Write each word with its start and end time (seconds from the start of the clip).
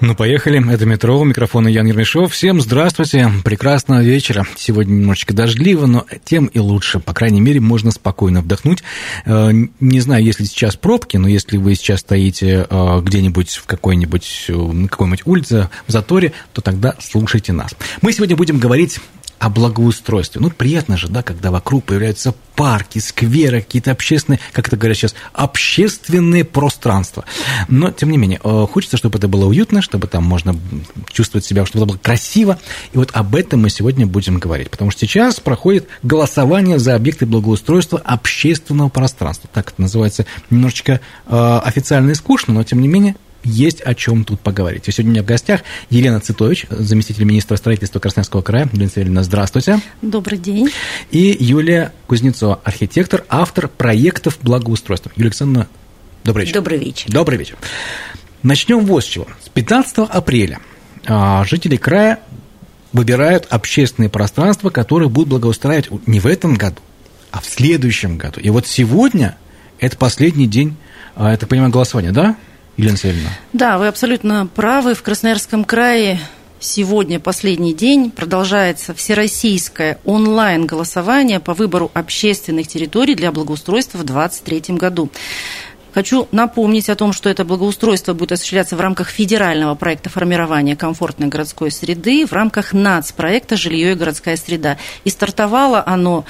Ну, 0.00 0.14
поехали. 0.14 0.62
Это 0.72 0.86
«Метро». 0.86 1.18
У 1.18 1.24
микрофона 1.24 1.66
Ян 1.66 1.86
Ермешов. 1.86 2.32
Всем 2.32 2.60
здравствуйте. 2.60 3.32
Прекрасного 3.44 4.00
вечера. 4.00 4.46
Сегодня 4.56 4.92
немножечко 4.92 5.34
дождливо, 5.34 5.86
но 5.86 6.06
тем 6.24 6.46
и 6.46 6.60
лучше. 6.60 7.00
По 7.00 7.12
крайней 7.12 7.40
мере, 7.40 7.58
можно 7.58 7.90
спокойно 7.90 8.40
вдохнуть. 8.40 8.84
Э, 9.26 9.50
не 9.80 10.00
знаю, 10.00 10.24
если 10.24 10.44
сейчас 10.44 10.76
пробки, 10.76 11.16
но 11.16 11.26
если 11.26 11.56
вы 11.56 11.74
сейчас 11.74 12.00
стоите 12.00 12.64
э, 12.70 13.00
где-нибудь 13.02 13.50
в 13.56 13.66
какой-нибудь, 13.66 14.44
э, 14.48 14.86
какой-нибудь 14.88 15.22
улице, 15.26 15.68
в 15.88 15.90
заторе, 15.90 16.32
то 16.52 16.60
тогда 16.60 16.94
слушайте 17.00 17.52
нас. 17.52 17.74
Мы 18.00 18.12
сегодня 18.12 18.36
будем 18.36 18.60
говорить 18.60 19.00
о 19.38 19.48
благоустройстве. 19.50 20.40
Ну, 20.40 20.50
приятно 20.50 20.96
же, 20.96 21.08
да, 21.08 21.22
когда 21.22 21.50
вокруг 21.50 21.84
появляются 21.84 22.34
парки, 22.56 22.98
скверы, 22.98 23.60
какие-то 23.60 23.92
общественные, 23.92 24.40
как 24.52 24.66
это 24.66 24.76
говорят 24.76 24.96
сейчас, 24.96 25.14
общественные 25.32 26.44
пространства. 26.44 27.24
Но, 27.68 27.92
тем 27.92 28.10
не 28.10 28.18
менее, 28.18 28.40
э, 28.42 28.66
хочется, 28.70 28.96
чтобы 28.96 29.18
это 29.18 29.28
было 29.28 29.46
уютно, 29.46 29.80
чтобы 29.80 30.08
там 30.08 30.24
можно 30.24 30.58
чувствовать 31.12 31.44
себя, 31.44 31.64
чтобы 31.66 31.84
это 31.84 31.92
было 31.92 31.98
красиво. 32.02 32.58
И 32.92 32.98
вот 32.98 33.10
об 33.12 33.36
этом 33.36 33.62
мы 33.62 33.70
сегодня 33.70 34.06
будем 34.06 34.38
говорить. 34.38 34.70
Потому 34.70 34.90
что 34.90 35.00
сейчас 35.00 35.38
проходит 35.38 35.86
голосование 36.02 36.80
за 36.80 36.96
объекты 36.96 37.26
благоустройства 37.26 38.00
общественного 38.04 38.88
пространства. 38.88 39.48
Так 39.52 39.70
это 39.70 39.80
называется 39.80 40.26
немножечко 40.50 41.00
э, 41.26 41.60
официально 41.64 42.10
и 42.10 42.14
скучно, 42.14 42.54
но, 42.54 42.64
тем 42.64 42.80
не 42.80 42.88
менее, 42.88 43.14
есть 43.44 43.80
о 43.80 43.94
чем 43.94 44.24
тут 44.24 44.40
поговорить. 44.40 44.88
И 44.88 44.92
сегодня 44.92 45.10
у 45.10 45.14
меня 45.14 45.22
в 45.22 45.26
гостях 45.26 45.60
Елена 45.90 46.20
Цитович, 46.20 46.66
заместитель 46.70 47.24
министра 47.24 47.56
строительства 47.56 47.98
Красноярского 47.98 48.42
края. 48.42 48.68
Елена 48.72 48.90
Савельевна, 48.90 49.22
здравствуйте. 49.22 49.80
Добрый 50.02 50.38
день. 50.38 50.70
И 51.10 51.36
Юлия 51.38 51.92
Кузнецова, 52.06 52.60
архитектор, 52.64 53.24
автор 53.28 53.68
проектов 53.68 54.38
благоустройства. 54.42 55.12
Юлия 55.16 55.28
Александровна, 55.28 55.68
добрый 56.24 56.44
вечер. 56.44 56.54
Добрый 56.56 56.78
вечер. 56.78 57.10
Добрый 57.10 57.38
вечер. 57.38 57.56
Начнем 58.42 58.84
вот 58.84 59.04
с 59.04 59.06
чего. 59.06 59.26
С 59.44 59.48
15 59.48 59.98
апреля 60.10 60.60
а, 61.06 61.44
жители 61.44 61.76
края 61.76 62.20
выбирают 62.92 63.46
общественные 63.50 64.08
пространства, 64.08 64.70
которые 64.70 65.08
будут 65.08 65.28
благоустраивать 65.28 65.88
не 66.06 66.20
в 66.20 66.26
этом 66.26 66.54
году, 66.54 66.80
а 67.30 67.40
в 67.40 67.46
следующем 67.46 68.16
году. 68.16 68.40
И 68.40 68.50
вот 68.50 68.66
сегодня 68.66 69.36
это 69.80 69.96
последний 69.96 70.46
день, 70.46 70.76
а, 71.14 71.30
я 71.30 71.36
так 71.36 71.48
понимаю, 71.48 71.70
голосования, 71.70 72.12
да? 72.12 72.36
Елена 72.78 72.96
Савельевна. 72.96 73.30
Да, 73.52 73.76
вы 73.76 73.88
абсолютно 73.88 74.46
правы. 74.46 74.94
В 74.94 75.02
Красноярском 75.02 75.64
крае 75.64 76.20
сегодня 76.60 77.18
последний 77.18 77.74
день 77.74 78.12
продолжается 78.12 78.94
всероссийское 78.94 79.98
онлайн-голосование 80.04 81.40
по 81.40 81.54
выбору 81.54 81.90
общественных 81.92 82.68
территорий 82.68 83.16
для 83.16 83.32
благоустройства 83.32 83.98
в 83.98 84.04
2023 84.04 84.76
году. 84.76 85.10
Хочу 85.92 86.28
напомнить 86.30 86.88
о 86.88 86.94
том, 86.94 87.12
что 87.12 87.28
это 87.28 87.44
благоустройство 87.44 88.14
будет 88.14 88.32
осуществляться 88.32 88.76
в 88.76 88.80
рамках 88.80 89.08
федерального 89.08 89.74
проекта 89.74 90.08
формирования 90.08 90.76
комфортной 90.76 91.28
городской 91.28 91.72
среды, 91.72 92.26
в 92.26 92.32
рамках 92.32 92.72
НАЦ-проекта 92.72 93.56
«Жилье 93.56 93.92
и 93.92 93.94
городская 93.96 94.36
среда». 94.36 94.76
И 95.02 95.10
стартовало 95.10 95.82
оно 95.84 96.24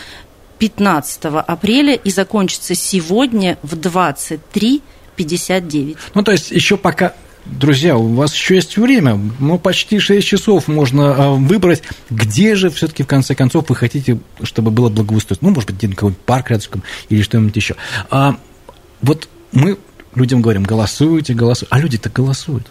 15 0.59 1.25
апреля 1.47 1.95
и 1.95 2.11
закончится 2.11 2.75
сегодня 2.75 3.59
в 3.63 3.77
23 3.77 4.83
59. 5.19 5.97
Ну, 6.15 6.23
то 6.23 6.33
есть 6.33 6.51
еще 6.51 6.77
пока 6.77 7.15
Друзья, 7.47 7.97
у 7.97 8.15
вас 8.15 8.35
еще 8.35 8.57
есть 8.57 8.77
время, 8.77 9.19
ну, 9.39 9.59
почти 9.59 9.99
6 10.01 10.27
часов 10.27 10.69
можно 10.69 11.15
а, 11.15 11.31
выбрать, 11.31 11.83
где 12.11 12.55
же 12.57 12.69
все-таки 12.69 13.05
в 13.05 13.07
конце 13.07 13.35
концов 13.35 13.71
вы 13.71 13.75
хотите, 13.75 14.19
чтобы 14.43 14.71
было 14.71 14.91
благоустройство. 14.91 15.47
Ну, 15.47 15.55
может 15.55 15.71
быть, 15.71 15.79
где-нибудь 15.79 15.97
какой-нибудь 15.97 16.25
парк 16.25 16.51
рядышком 16.51 16.83
или 17.09 17.23
что-нибудь 17.23 17.57
еще. 17.57 17.77
А, 18.11 18.37
вот 19.01 19.31
мы 19.53 19.79
людям 20.15 20.43
говорим, 20.43 20.65
голосуйте, 20.65 21.33
голосуйте, 21.33 21.69
а 21.71 21.79
люди-то 21.79 22.11
голосуют. 22.11 22.67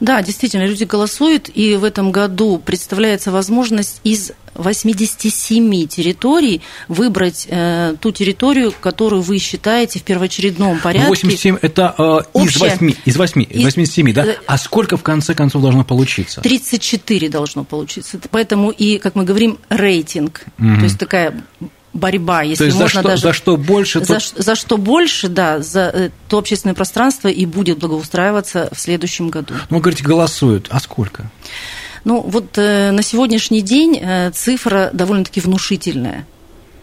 Да, 0.00 0.22
действительно, 0.22 0.64
люди 0.64 0.84
голосуют, 0.84 1.50
и 1.54 1.76
в 1.76 1.84
этом 1.84 2.12
году 2.12 2.58
представляется 2.58 3.30
возможность 3.30 4.00
из 4.04 4.32
87 4.54 5.86
территорий 5.86 6.60
выбрать 6.88 7.46
э, 7.48 7.94
ту 8.00 8.12
территорию, 8.12 8.72
которую 8.80 9.22
вы 9.22 9.38
считаете 9.38 9.98
в 9.98 10.02
первоочередном 10.02 10.78
порядке. 10.80 11.08
87 11.08 11.58
это 11.62 11.94
э, 12.34 12.38
из 12.38 12.56
8, 12.56 12.92
из 13.04 13.16
8, 13.16 13.42
из 13.48 13.64
87, 13.64 14.12
да? 14.12 14.24
Э, 14.26 14.36
а 14.46 14.58
сколько 14.58 14.96
в 14.96 15.02
конце 15.02 15.34
концов 15.34 15.62
должно 15.62 15.84
получиться? 15.84 16.40
34 16.42 17.28
должно 17.28 17.64
получиться. 17.64 18.20
Поэтому 18.30 18.70
и, 18.70 18.98
как 18.98 19.14
мы 19.14 19.24
говорим, 19.24 19.58
рейтинг. 19.68 20.44
Угу. 20.58 20.76
То 20.76 20.84
есть 20.84 20.98
такая 20.98 21.34
борьба, 21.92 22.42
если 22.42 22.64
то 22.64 22.66
есть 22.66 22.78
можно 22.78 22.86
за 22.86 23.00
что, 23.00 23.08
даже... 23.08 23.22
За 23.22 23.32
что 23.32 23.56
больше... 23.56 24.04
За, 24.04 24.18
то... 24.18 24.42
за 24.42 24.54
что 24.54 24.76
больше, 24.78 25.28
да, 25.28 25.60
за 25.60 25.90
э, 25.92 26.10
то 26.28 26.38
общественное 26.38 26.74
пространство 26.74 27.28
и 27.28 27.44
будет 27.46 27.78
благоустраиваться 27.78 28.68
в 28.72 28.80
следующем 28.80 29.28
году. 29.28 29.54
Ну, 29.70 29.76
вы 29.76 29.82
говорите, 29.82 30.04
голосуют. 30.04 30.68
А 30.70 30.80
сколько? 30.80 31.30
Ну, 32.04 32.22
вот 32.22 32.58
э, 32.58 32.90
на 32.90 33.02
сегодняшний 33.02 33.62
день 33.62 33.98
э, 34.00 34.30
цифра 34.32 34.90
довольно-таки 34.92 35.40
внушительная. 35.40 36.26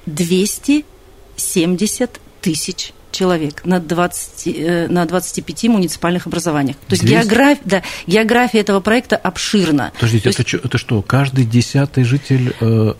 270 0.05 2.19
тысяч 2.41 2.93
человек 3.11 3.65
на, 3.65 3.79
20, 3.79 4.47
э, 4.47 4.87
на 4.87 5.05
25 5.05 5.63
муниципальных 5.65 6.27
образованиях. 6.27 6.77
То 6.87 6.93
есть 6.93 7.03
география, 7.03 7.61
да, 7.65 7.83
география 8.07 8.59
этого 8.59 8.79
проекта 8.79 9.17
обширна. 9.17 9.91
Подождите, 9.95 10.29
это, 10.29 10.41
есть... 10.41 10.53
это 10.53 10.77
что, 10.77 11.01
каждый 11.01 11.45
десятый 11.45 12.03
житель... 12.03 12.55
Э, 12.61 12.93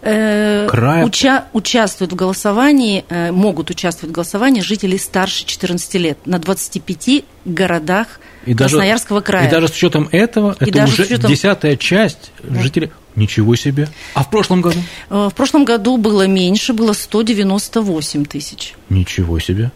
Края... 0.00 1.04
Уча... 1.04 1.46
Участвуют 1.52 2.12
в 2.12 2.16
голосовании, 2.16 3.04
э, 3.08 3.32
могут 3.32 3.70
участвовать 3.70 4.12
в 4.12 4.14
голосовании 4.14 4.60
жители 4.60 4.96
старше 4.96 5.44
14 5.44 5.94
лет 5.94 6.18
на 6.26 6.38
25 6.38 7.24
городах 7.44 8.20
и 8.46 8.54
Красноярского 8.54 9.20
даже, 9.20 9.26
края. 9.26 9.48
И 9.48 9.50
даже 9.50 9.68
с 9.68 9.72
учетом 9.72 10.08
этого, 10.12 10.56
и 10.60 10.70
это 10.70 10.84
уже 10.84 11.02
учетом... 11.02 11.30
десятая 11.30 11.76
часть 11.76 12.32
да. 12.42 12.62
жителей. 12.62 12.90
Ничего 13.16 13.56
себе. 13.56 13.88
А 14.14 14.22
в 14.22 14.30
прошлом 14.30 14.60
году? 14.60 14.78
Э, 15.10 15.28
в 15.30 15.34
прошлом 15.34 15.64
году 15.64 15.96
было 15.96 16.26
меньше, 16.26 16.72
было 16.72 16.92
198 16.92 18.24
тысяч. 18.24 18.74
Ничего 18.88 19.40
себе. 19.40 19.72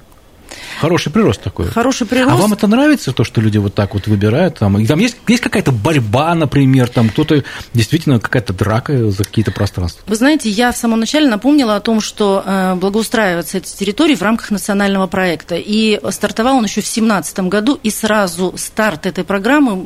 Хороший 0.80 1.12
прирост 1.12 1.42
такой. 1.42 1.66
Хороший 1.66 2.06
прирост. 2.06 2.32
А 2.32 2.36
вам 2.36 2.52
это 2.52 2.66
нравится, 2.66 3.12
то, 3.12 3.24
что 3.24 3.40
люди 3.40 3.58
вот 3.58 3.74
так 3.74 3.94
вот 3.94 4.06
выбирают? 4.06 4.58
Там, 4.58 4.78
и 4.78 4.86
там 4.86 4.98
есть, 4.98 5.16
есть 5.28 5.42
какая-то 5.42 5.72
борьба, 5.72 6.34
например, 6.34 6.88
там 6.88 7.08
кто-то 7.08 7.44
действительно 7.72 8.18
какая-то 8.18 8.52
драка 8.52 9.10
за 9.10 9.24
какие-то 9.24 9.52
пространства? 9.52 10.02
Вы 10.06 10.16
знаете, 10.16 10.48
я 10.48 10.72
в 10.72 10.76
самом 10.76 11.00
начале 11.00 11.28
напомнила 11.28 11.76
о 11.76 11.80
том, 11.80 12.00
что 12.00 12.42
э, 12.44 12.74
благоустраиваются 12.74 13.58
эти 13.58 13.74
территории 13.74 14.14
в 14.14 14.22
рамках 14.22 14.50
национального 14.50 15.06
проекта. 15.06 15.56
И 15.56 16.00
стартовал 16.10 16.56
он 16.56 16.64
еще 16.64 16.80
в 16.80 16.84
2017 16.84 17.40
году, 17.40 17.78
и 17.82 17.90
сразу 17.90 18.54
старт 18.56 19.06
этой 19.06 19.24
программы 19.24 19.76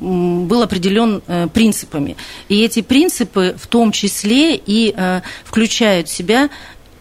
был 0.47 0.63
определен 0.63 1.23
э, 1.27 1.49
принципами. 1.53 2.17
И 2.49 2.63
эти 2.63 2.83
принципы 2.83 3.57
в 3.59 3.67
том 3.67 3.93
числе 3.93 4.57
и 4.57 4.95
э, 4.97 5.21
включают 5.45 6.09
в 6.09 6.13
себя 6.13 6.49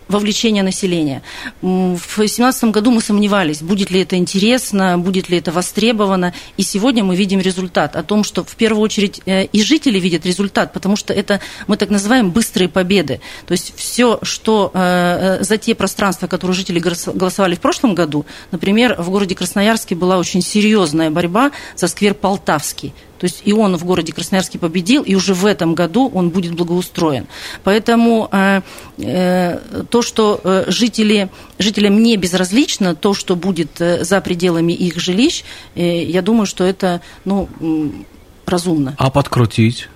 вовлечения 0.08 0.64
населения. 0.64 1.22
В 1.62 1.98
2017 1.98 2.66
году 2.66 2.92
мы 2.92 3.02
сомневались, 3.02 3.62
будет 3.62 3.92
ли 3.92 4.02
это 4.02 4.16
интересно, 4.18 4.98
будет 4.98 5.30
ли 5.30 5.38
это 5.38 5.52
востребовано, 5.52 6.34
и 6.58 6.64
сегодня 6.64 7.04
мы 7.04 7.16
видим 7.16 7.40
результат 7.40 7.96
о 7.96 8.04
том, 8.04 8.24
что 8.24 8.44
в 8.44 8.56
первую 8.56 8.84
очередь 8.84 9.22
э, 9.26 9.46
и 9.46 9.62
жители 9.62 10.00
видят 10.00 10.26
результат, 10.26 10.74
потому 10.74 10.96
что 10.96 11.14
это 11.14 11.40
мы 11.68 11.78
так 11.78 11.90
называем 11.90 12.32
быстрые 12.32 12.70
победы. 12.70 13.20
То 13.48 13.54
есть 13.54 13.74
все, 13.76 14.20
что 14.22 14.72
э, 14.74 15.40
э, 15.40 15.44
за 15.44 15.58
те 15.58 15.76
пространства, 15.76 16.28
которые 16.28 16.56
жители 16.56 16.80
голосовали 16.80 17.56
в 17.56 17.60
прошлом 17.60 17.96
году, 17.96 18.26
например, 18.52 18.96
в 19.00 19.10
городе 19.10 19.36
Красноярске 19.36 19.96
была 19.96 20.18
очень 20.18 20.42
серьезная 20.42 21.10
борьба 21.10 21.52
за 21.76 21.88
сквер 21.88 22.14
Полтавский. 22.14 22.94
То 23.20 23.26
есть 23.26 23.42
и 23.46 23.54
он 23.54 23.78
в 23.78 23.86
городе 23.86 24.14
Красноярске 24.14 24.60
победил, 24.60 25.04
и 25.04 25.16
уже 25.16 25.34
в 25.34 25.46
этом 25.46 25.76
году 25.76 26.12
он 26.14 26.30
будет 26.30 26.54
благоустроен. 26.54 27.28
Поэтому 27.64 28.30
э, 28.32 28.62
э, 28.98 29.60
то, 29.90 30.02
что 30.02 30.42
э, 30.44 30.66
жители, 30.68 31.30
жителям 31.60 32.02
не 32.02 32.18
безразлично, 32.18 32.96
то, 32.96 33.14
что 33.14 33.36
будет 33.36 33.80
э, 33.80 34.04
за 34.04 34.22
пределами 34.22 34.74
их 34.74 35.00
жилищ, 35.00 35.44
э, 35.76 36.04
я 36.04 36.22
думаю, 36.22 36.46
что 36.46 36.64
это 36.64 37.02
ну, 37.24 37.48
разумно. 38.46 38.96
А 38.98 39.10
подкрутить? 39.10 39.90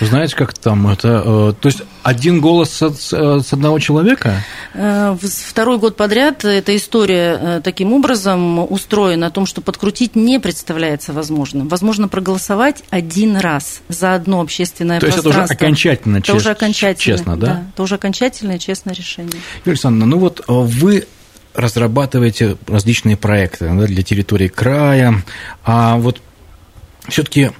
Знаете, 0.00 0.36
как 0.36 0.54
там 0.54 0.88
это? 0.88 1.22
Э, 1.24 1.52
то 1.58 1.68
есть 1.68 1.82
один 2.02 2.40
голос 2.40 2.70
с, 2.70 3.12
э, 3.12 3.40
с 3.40 3.52
одного 3.52 3.78
человека? 3.78 4.42
Э, 4.74 5.16
второй 5.20 5.78
год 5.78 5.96
подряд 5.96 6.44
эта 6.44 6.76
история 6.76 7.60
таким 7.62 7.92
образом 7.92 8.70
устроена 8.70 9.26
о 9.26 9.30
том, 9.30 9.46
что 9.46 9.60
подкрутить 9.60 10.16
не 10.16 10.38
представляется 10.38 11.12
возможным. 11.12 11.68
Возможно 11.68 12.08
проголосовать 12.08 12.82
один 12.90 13.36
раз 13.36 13.80
за 13.88 14.14
одно 14.14 14.40
общественное 14.40 15.00
То 15.00 15.06
пространство. 15.06 15.32
То 15.32 15.38
есть 15.38 15.50
это 15.50 15.54
уже 15.54 15.66
окончательно, 15.66 16.16
это 16.18 16.26
чест, 16.26 16.36
уже 16.36 16.50
окончательно, 16.50 17.16
честно, 17.16 17.36
да? 17.36 17.46
Да, 17.46 17.62
это 17.72 17.82
уже 17.82 17.94
окончательное 17.96 18.58
честное 18.58 18.94
решение. 18.94 19.32
Юлия 19.64 19.72
Александровна, 19.72 20.06
ну 20.06 20.18
вот 20.18 20.44
вы 20.46 21.06
разрабатываете 21.54 22.56
различные 22.66 23.16
проекты 23.16 23.68
да, 23.68 23.86
для 23.86 24.02
территории 24.02 24.48
края, 24.48 25.22
а 25.64 25.96
вот 25.96 26.20
все-таки 27.08 27.50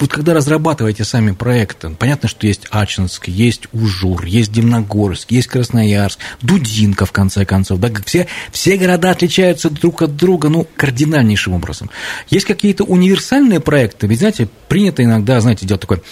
вот 0.00 0.10
когда 0.10 0.34
разрабатываете 0.34 1.04
сами 1.04 1.32
проекты, 1.32 1.90
понятно, 1.90 2.28
что 2.28 2.46
есть 2.46 2.66
Ачинск, 2.70 3.28
есть 3.28 3.68
Ужур, 3.72 4.24
есть 4.24 4.50
Дивногорск, 4.50 5.30
есть 5.30 5.48
Красноярск, 5.48 6.18
Дудинка, 6.40 7.04
в 7.04 7.12
конце 7.12 7.44
концов, 7.44 7.78
да, 7.80 7.90
все, 8.06 8.26
все 8.50 8.76
города 8.76 9.10
отличаются 9.10 9.68
друг 9.68 10.02
от 10.02 10.16
друга, 10.16 10.48
ну, 10.48 10.66
кардинальнейшим 10.76 11.52
образом. 11.52 11.90
Есть 12.30 12.46
какие-то 12.46 12.84
универсальные 12.84 13.60
проекты, 13.60 14.06
ведь, 14.06 14.18
знаете, 14.20 14.48
принято 14.68 15.04
иногда, 15.04 15.40
знаете, 15.40 15.66
делать 15.66 15.82
такой 15.82 16.02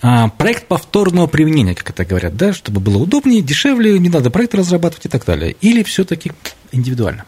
а, 0.00 0.28
проект 0.28 0.66
повторного 0.66 1.26
применения, 1.26 1.74
как 1.74 1.90
это 1.90 2.04
говорят, 2.04 2.36
да, 2.36 2.52
чтобы 2.52 2.80
было 2.80 2.96
удобнее, 2.96 3.42
дешевле, 3.42 3.98
не 3.98 4.08
надо 4.08 4.30
проект 4.30 4.54
разрабатывать 4.54 5.06
и 5.06 5.08
так 5.08 5.24
далее. 5.24 5.56
Или 5.60 5.82
все-таки 5.82 6.32
индивидуально? 6.72 7.24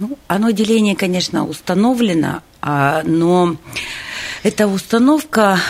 Ну, 0.00 0.18
оно 0.28 0.50
деление, 0.50 0.96
конечно, 0.96 1.46
установлено, 1.46 2.42
а, 2.62 3.02
но 3.04 3.58
эта 4.42 4.66
установка, 4.66 5.60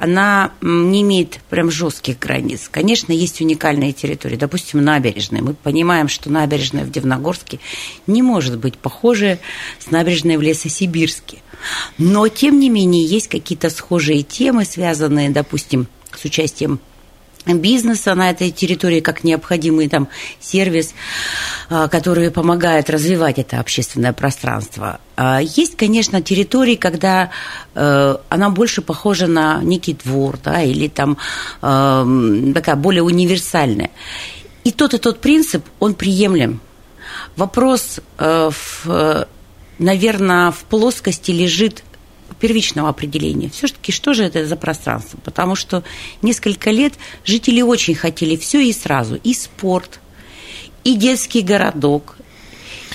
она 0.00 0.50
не 0.60 1.02
имеет 1.02 1.38
прям 1.48 1.70
жестких 1.70 2.18
границ. 2.18 2.68
Конечно, 2.68 3.12
есть 3.12 3.40
уникальные 3.40 3.92
территории, 3.92 4.34
допустим, 4.34 4.82
набережные. 4.82 5.42
Мы 5.42 5.54
понимаем, 5.54 6.08
что 6.08 6.28
набережная 6.28 6.82
в 6.84 6.90
Дивногорске 6.90 7.60
не 8.08 8.20
может 8.20 8.58
быть 8.58 8.76
похожа 8.76 9.38
с 9.78 9.92
набережной 9.92 10.38
в 10.38 10.42
Лесосибирске. 10.42 11.38
Но, 11.98 12.26
тем 12.26 12.58
не 12.58 12.70
менее, 12.70 13.04
есть 13.04 13.28
какие-то 13.28 13.70
схожие 13.70 14.24
темы, 14.24 14.64
связанные, 14.64 15.30
допустим, 15.30 15.86
с 16.16 16.24
участием 16.24 16.80
бизнеса 17.46 18.14
на 18.14 18.30
этой 18.30 18.50
территории 18.50 19.00
как 19.00 19.24
необходимый 19.24 19.88
там 19.88 20.08
сервис, 20.40 20.94
а, 21.70 21.88
который 21.88 22.30
помогает 22.30 22.90
развивать 22.90 23.38
это 23.38 23.60
общественное 23.60 24.12
пространство. 24.12 25.00
А 25.16 25.40
есть, 25.40 25.76
конечно, 25.76 26.22
территории, 26.22 26.76
когда 26.76 27.30
э, 27.74 28.16
она 28.28 28.50
больше 28.50 28.82
похожа 28.82 29.26
на 29.26 29.60
некий 29.62 29.94
двор, 29.94 30.38
да, 30.44 30.62
или 30.62 30.86
там 30.86 31.18
э, 31.60 32.52
такая 32.54 32.76
более 32.76 33.02
универсальная. 33.02 33.90
И 34.62 34.70
тот 34.70 34.94
и 34.94 34.98
тот 34.98 35.20
принцип, 35.20 35.64
он 35.80 35.94
приемлем. 35.94 36.60
Вопрос, 37.34 38.00
э, 38.18 38.50
наверное, 39.78 40.50
в 40.52 40.64
плоскости 40.64 41.30
лежит 41.32 41.82
первичного 42.40 42.88
определения. 42.88 43.48
Все-таки 43.48 43.92
что 43.92 44.14
же 44.14 44.24
это 44.24 44.46
за 44.46 44.56
пространство? 44.56 45.18
Потому 45.24 45.54
что 45.54 45.82
несколько 46.22 46.70
лет 46.70 46.94
жители 47.24 47.62
очень 47.62 47.94
хотели 47.94 48.36
все 48.36 48.60
и 48.60 48.72
сразу. 48.72 49.16
И 49.16 49.34
спорт, 49.34 50.00
и 50.84 50.94
детский 50.94 51.42
городок, 51.42 52.16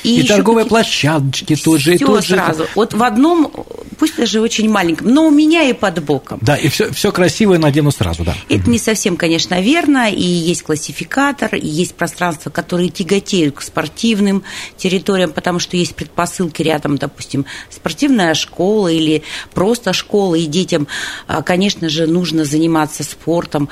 и, 0.03 0.19
и 0.19 0.23
торговые 0.27 0.65
площадочки 0.65 1.55
тоже. 1.55 1.95
Все 1.95 2.21
сразу. 2.21 2.67
Вот 2.75 2.93
в 2.93 3.03
одном, 3.03 3.51
пусть 3.97 4.17
даже 4.17 4.41
очень 4.41 4.69
маленьком, 4.69 5.07
но 5.07 5.27
у 5.27 5.31
меня 5.31 5.63
и 5.63 5.73
под 5.73 6.03
боком. 6.03 6.39
Да, 6.41 6.55
и 6.55 6.67
все, 6.67 6.91
все 6.91 7.11
красивое 7.11 7.57
надену 7.57 7.91
сразу, 7.91 8.23
да. 8.23 8.35
Это 8.49 8.69
не 8.69 8.79
совсем, 8.79 9.15
конечно, 9.15 9.61
верно. 9.61 10.09
И 10.11 10.21
есть 10.21 10.63
классификатор, 10.63 11.55
и 11.55 11.65
есть 11.65 11.95
пространства, 11.95 12.49
которые 12.49 12.89
тяготеют 12.89 13.55
к 13.55 13.61
спортивным 13.61 14.43
территориям, 14.77 15.31
потому 15.31 15.59
что 15.59 15.77
есть 15.77 15.95
предпосылки 15.95 16.61
рядом, 16.61 16.97
допустим, 16.97 17.45
спортивная 17.69 18.33
школа 18.33 18.89
или 18.89 19.23
просто 19.53 19.93
школа, 19.93 20.35
и 20.35 20.45
детям, 20.45 20.87
а, 21.27 21.41
конечно 21.41 21.89
же, 21.89 22.07
нужно 22.07 22.45
заниматься 22.45 23.03
спортом. 23.03 23.69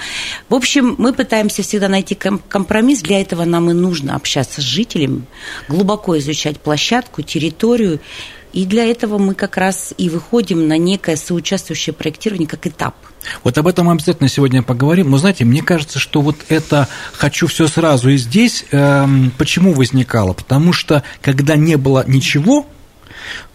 В 0.50 0.56
общем, 0.56 0.96
мы 0.98 1.14
пытаемся 1.14 1.64
всегда 1.64 1.90
найти 1.90 2.16
компромисс. 2.16 3.02
Для 3.02 3.22
этого 3.22 3.44
нам 3.46 3.70
и 3.70 3.74
нужно 3.74 4.16
общаться 4.16 4.62
с 4.62 4.64
жителями, 4.64 5.24
глубоко 5.68 6.21
изучать 6.22 6.60
площадку, 6.60 7.22
территорию. 7.22 8.00
И 8.54 8.66
для 8.66 8.86
этого 8.86 9.18
мы 9.18 9.34
как 9.34 9.58
раз 9.58 9.94
и 9.98 10.10
выходим 10.10 10.68
на 10.68 10.78
некое 10.78 11.16
соучаствующее 11.16 11.94
проектирование 11.94 12.48
как 12.48 12.68
этап. 12.68 12.96
Вот 13.44 13.58
об 13.58 13.68
этом 13.68 13.86
мы 13.86 13.94
обязательно 13.94 14.30
сегодня 14.30 14.64
поговорим. 14.64 15.12
Но 15.12 15.18
знаете, 15.18 15.46
мне 15.46 15.62
кажется, 15.62 16.00
что 16.00 16.22
вот 16.22 16.38
это 16.50 16.88
«хочу 17.14 17.48
все 17.48 17.68
сразу 17.68 18.10
и 18.10 18.18
здесь» 18.18 18.66
э, 18.72 19.08
почему 19.38 19.74
возникало? 19.74 20.34
Потому 20.34 20.74
что 20.74 21.04
когда 21.22 21.56
не 21.56 21.78
было 21.78 22.04
ничего, 22.08 22.66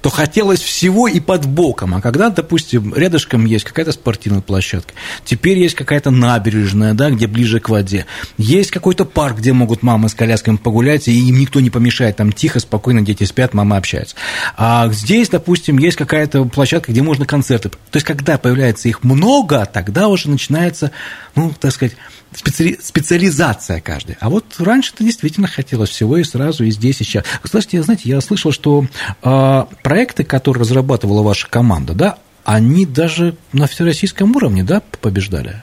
то 0.06 0.10
хотелось 0.10 0.60
всего 0.60 1.08
и 1.08 1.18
под 1.18 1.46
боком. 1.46 1.96
А 1.96 2.00
когда, 2.00 2.30
допустим, 2.30 2.94
рядышком 2.94 3.44
есть 3.44 3.64
какая-то 3.64 3.90
спортивная 3.90 4.40
площадка, 4.40 4.94
теперь 5.24 5.58
есть 5.58 5.74
какая-то 5.74 6.12
набережная, 6.12 6.94
да, 6.94 7.10
где 7.10 7.26
ближе 7.26 7.58
к 7.58 7.68
воде, 7.68 8.06
есть 8.38 8.70
какой-то 8.70 9.04
парк, 9.04 9.38
где 9.38 9.52
могут 9.52 9.82
мамы 9.82 10.08
с 10.08 10.14
колясками 10.14 10.58
погулять, 10.58 11.08
и 11.08 11.28
им 11.28 11.40
никто 11.40 11.58
не 11.58 11.70
помешает, 11.70 12.18
там 12.18 12.30
тихо, 12.30 12.60
спокойно 12.60 13.02
дети 13.02 13.24
спят, 13.24 13.52
мама 13.52 13.78
общается. 13.78 14.14
А 14.56 14.88
здесь, 14.92 15.28
допустим, 15.28 15.76
есть 15.76 15.96
какая-то 15.96 16.44
площадка, 16.44 16.92
где 16.92 17.02
можно 17.02 17.26
концерты. 17.26 17.70
То 17.70 17.78
есть, 17.94 18.06
когда 18.06 18.38
появляется 18.38 18.88
их 18.88 19.02
много, 19.02 19.66
тогда 19.66 20.06
уже 20.06 20.30
начинается, 20.30 20.92
ну, 21.34 21.52
так 21.60 21.72
сказать, 21.72 21.96
специ... 22.34 22.78
специализация 22.80 23.80
каждой. 23.80 24.16
А 24.20 24.30
вот 24.30 24.44
раньше-то 24.58 25.02
действительно 25.04 25.48
хотелось 25.48 25.90
всего 25.90 26.16
и 26.18 26.24
сразу, 26.24 26.64
и 26.64 26.70
здесь, 26.70 27.00
и 27.00 27.04
сейчас. 27.04 27.24
Слушайте, 27.44 27.82
знаете, 27.82 28.08
я 28.08 28.20
слышал, 28.20 28.52
что 28.52 28.86
э, 29.22 29.64
проекты, 29.96 30.24
которые 30.24 30.60
разрабатывала 30.60 31.22
ваша 31.22 31.48
команда, 31.48 31.94
да, 31.94 32.18
они 32.44 32.84
даже 32.84 33.34
на 33.54 33.66
всероссийском 33.66 34.36
уровне, 34.36 34.62
да, 34.62 34.82
побеждали? 35.00 35.62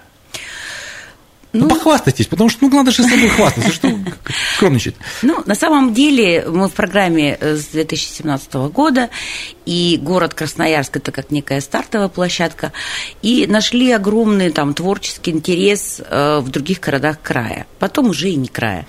Ну, 1.52 1.66
ну, 1.66 1.70
похвастайтесь, 1.70 2.26
потому 2.26 2.50
что, 2.50 2.66
ну, 2.66 2.76
надо 2.76 2.90
же 2.90 3.04
собой 3.04 3.30
хвастаться, 3.30 3.72
что 3.72 3.96
скромничать. 4.56 4.96
Ну, 5.22 5.44
на 5.46 5.54
самом 5.54 5.94
деле, 5.94 6.46
мы 6.48 6.68
в 6.68 6.72
программе 6.72 7.38
с 7.40 7.66
2017 7.66 8.54
года, 8.74 9.12
и 9.68 10.00
город 10.02 10.34
Красноярск– 10.34 10.98
это 10.98 11.12
как 11.12 11.30
некая 11.30 11.62
стартовая 11.62 12.08
площадка, 12.08 12.74
и 13.22 13.46
нашли 13.46 13.92
огромный 13.92 14.50
там 14.50 14.74
творческий 14.74 15.30
интерес 15.30 16.02
э, 16.04 16.40
в 16.40 16.50
других 16.50 16.80
городах 16.80 17.18
края, 17.22 17.68
потом 17.78 18.10
уже 18.10 18.30
и 18.30 18.36
не 18.36 18.48
края. 18.48 18.88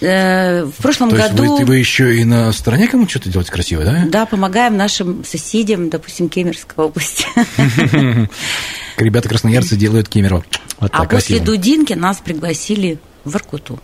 Э, 0.00 0.64
в 0.64 0.82
прошлом 0.82 1.10
То 1.10 1.16
году... 1.16 1.42
Есть 1.42 1.58
вы, 1.60 1.64
вы 1.64 1.76
еще 1.76 2.16
и 2.16 2.24
на 2.24 2.52
стороне 2.52 2.88
кому-то 2.88 3.10
что-то 3.10 3.30
делать 3.30 3.50
красивое, 3.50 3.84
да? 3.84 4.04
Да, 4.06 4.26
помогаем 4.26 4.76
нашим 4.76 5.24
соседям, 5.24 5.90
допустим, 5.90 6.28
Кемеровской 6.28 6.84
области. 6.84 7.26
Ребята 8.96 9.28
красноярцы 9.28 9.76
делают 9.76 10.08
Кемерово. 10.08 10.44
Вот 10.78 10.90
а 10.94 11.04
после 11.04 11.40
Дудинки 11.40 11.92
нас 11.92 12.18
пригласили 12.18 12.98
в 13.24 13.36
Иркуту. 13.36 13.78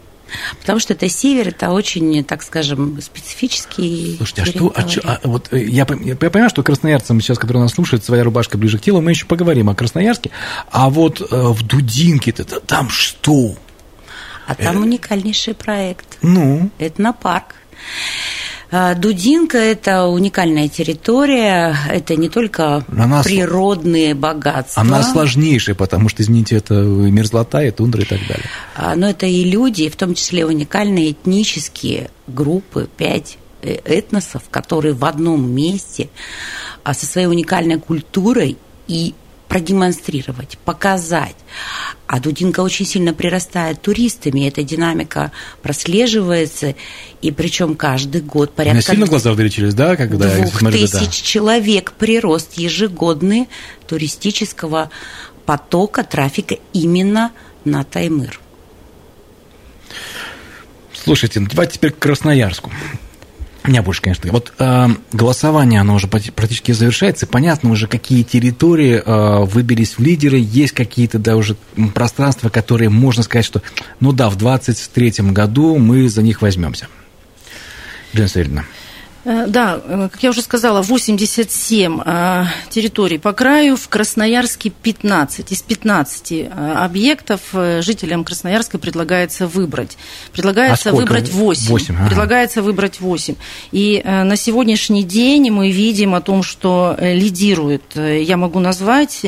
Потому 0.60 0.80
что 0.80 0.92
это 0.92 1.08
север, 1.08 1.48
это 1.48 1.70
очень, 1.70 2.24
так 2.24 2.42
скажем, 2.42 3.00
специфический. 3.00 4.16
Слушайте, 4.16 4.42
а 4.42 4.46
что, 4.46 4.72
а, 4.74 4.88
что 4.88 5.00
а, 5.04 5.20
вот 5.22 5.52
э, 5.52 5.64
я, 5.64 5.86
я 6.00 6.16
понимаю, 6.16 6.50
что 6.50 6.62
красноярцам 6.62 7.20
сейчас, 7.20 7.38
которые 7.38 7.62
нас 7.62 7.72
слушают, 7.72 8.04
своя 8.04 8.24
рубашка 8.24 8.58
ближе 8.58 8.78
к 8.78 8.82
телу, 8.82 9.00
мы 9.00 9.10
еще 9.10 9.26
поговорим 9.26 9.70
о 9.70 9.74
Красноярске. 9.74 10.30
А 10.70 10.90
вот 10.90 11.20
э, 11.20 11.24
в 11.30 11.62
Дудинке-то 11.62 12.44
там 12.60 12.88
что? 12.88 13.54
А 14.46 14.54
там 14.54 14.78
э... 14.78 14.80
уникальнейший 14.80 15.54
проект. 15.54 16.18
Ну? 16.22 16.70
Этнопарк. 16.78 17.54
А, 18.70 18.94
Дудинка– 18.94 19.58
это 19.58 20.06
уникальная 20.06 20.68
территория, 20.68 21.76
это 21.88 22.16
не 22.16 22.28
только 22.28 22.84
она 22.88 23.22
природные 23.22 24.14
богатства. 24.14 24.82
Она 24.82 25.04
сложнейшая, 25.04 25.76
потому 25.76 26.08
что, 26.08 26.22
извините, 26.22 26.56
это 26.56 26.74
мерзлота, 26.74 27.62
и 27.62 27.70
тундра 27.70 28.02
и 28.02 28.06
так 28.06 28.18
далее. 28.26 28.46
А, 28.74 28.96
но 28.96 29.08
это 29.08 29.26
и 29.26 29.44
люди, 29.44 29.88
в 29.88 29.96
том 29.96 30.14
числе 30.14 30.44
уникальные 30.44 31.12
этнические 31.12 32.10
группы, 32.26 32.88
пять 32.96 33.38
э, 33.62 33.76
этносов, 33.84 34.42
которые 34.50 34.94
в 34.94 35.04
одном 35.04 35.48
месте 35.48 36.08
а 36.82 36.94
со 36.94 37.04
своей 37.04 37.26
уникальной 37.26 37.80
культурой 37.80 38.56
и 38.86 39.14
продемонстрировать, 39.48 40.58
показать. 40.64 41.36
А 42.06 42.20
Дудинка 42.20 42.60
очень 42.60 42.86
сильно 42.86 43.12
прирастает 43.14 43.80
туристами, 43.80 44.46
эта 44.46 44.62
динамика 44.62 45.32
прослеживается, 45.62 46.74
и 47.22 47.30
причем 47.30 47.74
каждый 47.74 48.20
год 48.20 48.54
порядка... 48.54 48.78
У 48.78 48.82
сильно 48.82 49.06
глаза 49.06 49.32
увеличились, 49.32 49.74
да? 49.74 49.96
Когда 49.96 50.34
двух 50.34 50.58
тысяч 50.70 50.92
да. 50.92 51.10
человек 51.10 51.92
прирост 51.92 52.54
ежегодный 52.54 53.48
туристического 53.86 54.90
потока, 55.46 56.04
трафика 56.04 56.56
именно 56.72 57.32
на 57.64 57.84
Таймыр. 57.84 58.40
Слушайте, 60.92 61.40
ну 61.40 61.46
давайте 61.48 61.74
теперь 61.74 61.92
к 61.92 61.98
Красноярску. 61.98 62.70
Меня 63.66 63.82
больше, 63.82 64.02
конечно. 64.02 64.30
Вот 64.30 64.52
э, 64.58 64.86
голосование, 65.12 65.80
оно 65.80 65.94
уже 65.94 66.06
практически 66.06 66.72
завершается. 66.72 67.26
Понятно 67.26 67.70
уже, 67.70 67.88
какие 67.88 68.22
территории 68.22 69.02
э, 69.04 69.44
выбились 69.44 69.98
в 69.98 70.02
лидеры. 70.02 70.38
Есть 70.38 70.72
какие-то, 70.72 71.18
да, 71.18 71.36
уже 71.36 71.56
пространства, 71.94 72.48
которые 72.48 72.90
можно 72.90 73.22
сказать, 73.22 73.44
что, 73.44 73.62
ну 74.00 74.12
да, 74.12 74.30
в 74.30 74.36
2023 74.36 75.30
году 75.32 75.78
мы 75.78 76.08
за 76.08 76.22
них 76.22 76.42
возьмемся. 76.42 76.88
Елена 78.12 78.28
Савельевна. 78.28 78.64
Э, 79.26 79.46
да, 79.48 79.80
э, 79.84 80.08
как 80.12 80.22
я 80.22 80.30
уже 80.30 80.40
сказала, 80.40 80.82
87 80.82 82.00
э, 82.04 82.44
территорий 82.70 83.18
по 83.18 83.32
краю, 83.32 83.76
в 83.76 83.88
Красноярске 83.88 84.70
15. 84.70 85.50
Из 85.50 85.62
15 85.62 86.48
объектов 86.76 87.40
жителям 87.80 88.24
Красноярска 88.24 88.78
предлагается 88.78 89.48
выбрать. 89.48 89.98
Предлагается 90.32 90.90
а 90.90 90.92
выбрать 90.92 91.32
8. 91.32 91.68
8 91.68 91.96
ага. 91.96 92.06
Предлагается 92.06 92.62
выбрать 92.62 93.00
8. 93.00 93.34
И 93.72 94.00
на 94.04 94.36
сегодняшний 94.36 95.02
день 95.02 95.50
мы 95.50 95.70
видим 95.70 96.14
о 96.14 96.20
том, 96.20 96.42
что 96.42 96.96
лидирует, 97.00 97.96
я 97.96 98.36
могу 98.36 98.60
назвать 98.60 99.24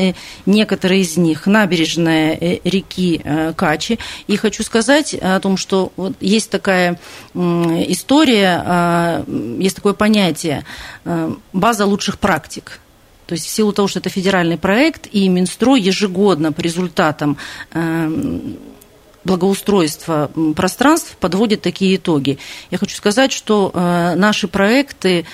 некоторые 0.47 1.02
из 1.02 1.17
них, 1.17 1.47
набережная 1.47 2.38
реки 2.62 3.23
Качи. 3.57 3.99
И 4.26 4.37
хочу 4.37 4.62
сказать 4.62 5.14
о 5.14 5.40
том, 5.40 5.57
что 5.57 5.93
есть 6.21 6.50
такая 6.50 7.00
история, 7.35 9.25
есть 9.59 9.76
такой 9.76 9.88
такое 9.88 9.95
понятие 9.95 10.64
э, 11.04 11.33
база 11.52 11.87
лучших 11.87 12.18
практик. 12.18 12.80
То 13.26 13.35
есть 13.35 13.47
в 13.47 13.50
силу 13.50 13.73
того, 13.73 13.88
что 13.88 14.00
это 14.00 14.11
федеральный 14.11 14.59
проект, 14.59 15.09
и 15.12 15.28
Минстрой 15.28 15.80
ежегодно 15.80 16.52
по 16.52 16.61
результатам 16.61 17.37
э, 17.73 18.40
благоустройства 19.25 20.30
пространств 20.57 21.16
подводит 21.21 21.62
такие 21.62 21.97
итоги. 21.97 22.38
Я 22.71 22.78
хочу 22.78 22.97
сказать, 22.97 23.33
что 23.33 23.71
э, 23.73 24.14
наши 24.16 24.49
проекты 24.49 25.25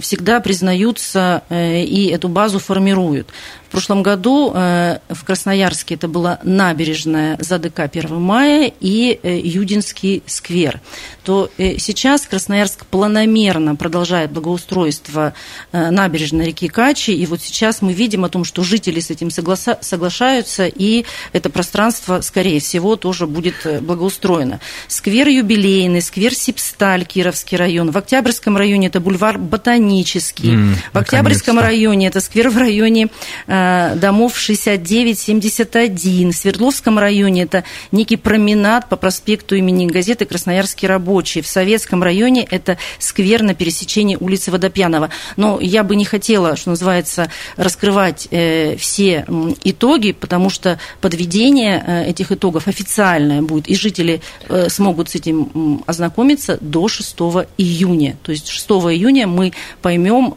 всегда 0.00 0.40
признаются 0.40 1.42
и 1.50 2.10
эту 2.12 2.28
базу 2.28 2.58
формируют. 2.58 3.28
В 3.72 3.74
прошлом 3.74 4.02
году 4.02 4.52
э, 4.54 4.98
в 5.08 5.24
Красноярске 5.24 5.94
это 5.94 6.06
была 6.06 6.38
набережная 6.42 7.38
ЗАДК 7.40 7.80
1 7.80 8.20
мая 8.20 8.70
и 8.80 9.18
э, 9.22 9.40
Юдинский 9.42 10.22
сквер. 10.26 10.82
То 11.24 11.48
э, 11.56 11.78
сейчас 11.78 12.26
Красноярск 12.26 12.84
планомерно 12.84 13.74
продолжает 13.74 14.30
благоустройство 14.30 15.32
набережной 15.72 16.48
реки 16.48 16.68
Качи, 16.68 17.12
и 17.12 17.24
вот 17.24 17.40
сейчас 17.40 17.80
мы 17.80 17.94
видим 17.94 18.26
о 18.26 18.28
том, 18.28 18.44
что 18.44 18.62
жители 18.62 19.00
с 19.00 19.08
этим 19.08 19.30
соглашаются, 19.30 20.66
и 20.66 21.06
это 21.32 21.48
пространство, 21.48 22.20
скорее 22.20 22.60
всего, 22.60 22.96
тоже 22.96 23.26
будет 23.26 23.66
благоустроено. 23.80 24.60
Сквер 24.86 25.28
юбилейный, 25.28 26.02
сквер 26.02 26.34
Сипсталь, 26.34 27.06
Кировский 27.06 27.56
район. 27.56 27.90
В 27.90 27.96
Октябрьском 27.96 28.54
районе 28.56 28.88
это 28.88 29.00
бульвар 29.00 29.38
Ботанический. 29.38 30.56
Mm, 30.56 30.74
в 30.92 30.98
Октябрьском 30.98 31.58
районе 31.58 32.08
это 32.08 32.20
сквер 32.20 32.50
в 32.50 32.58
районе 32.58 33.08
Э, 33.46 33.61
домов 33.96 34.36
69-71. 34.36 36.30
В 36.30 36.36
Свердловском 36.36 36.98
районе 36.98 37.42
это 37.42 37.64
некий 37.90 38.16
променад 38.16 38.88
по 38.88 38.96
проспекту 38.96 39.54
имени 39.54 39.86
газеты 39.86 40.24
«Красноярский 40.24 40.88
рабочий». 40.88 41.40
В 41.40 41.46
Советском 41.46 42.02
районе 42.02 42.46
это 42.50 42.78
сквер 42.98 43.42
на 43.42 43.54
пересечении 43.54 44.16
улицы 44.18 44.50
Водопьянова. 44.50 45.10
Но 45.36 45.60
я 45.60 45.84
бы 45.84 45.96
не 45.96 46.04
хотела, 46.04 46.56
что 46.56 46.70
называется, 46.70 47.30
раскрывать 47.56 48.28
э, 48.30 48.76
все 48.76 49.24
итоги, 49.64 50.12
потому 50.12 50.50
что 50.50 50.78
подведение 51.00 51.82
э, 51.86 52.04
этих 52.10 52.32
итогов 52.32 52.68
официальное 52.68 53.42
будет, 53.42 53.68
и 53.68 53.74
жители 53.74 54.20
смогут 54.68 55.10
с 55.10 55.14
этим 55.14 55.82
ознакомиться 55.86 56.58
до 56.60 56.88
6 56.88 57.16
июня. 57.58 58.16
То 58.22 58.32
есть 58.32 58.48
6 58.48 58.66
июня 58.70 59.26
мы 59.26 59.52
поймем, 59.80 60.34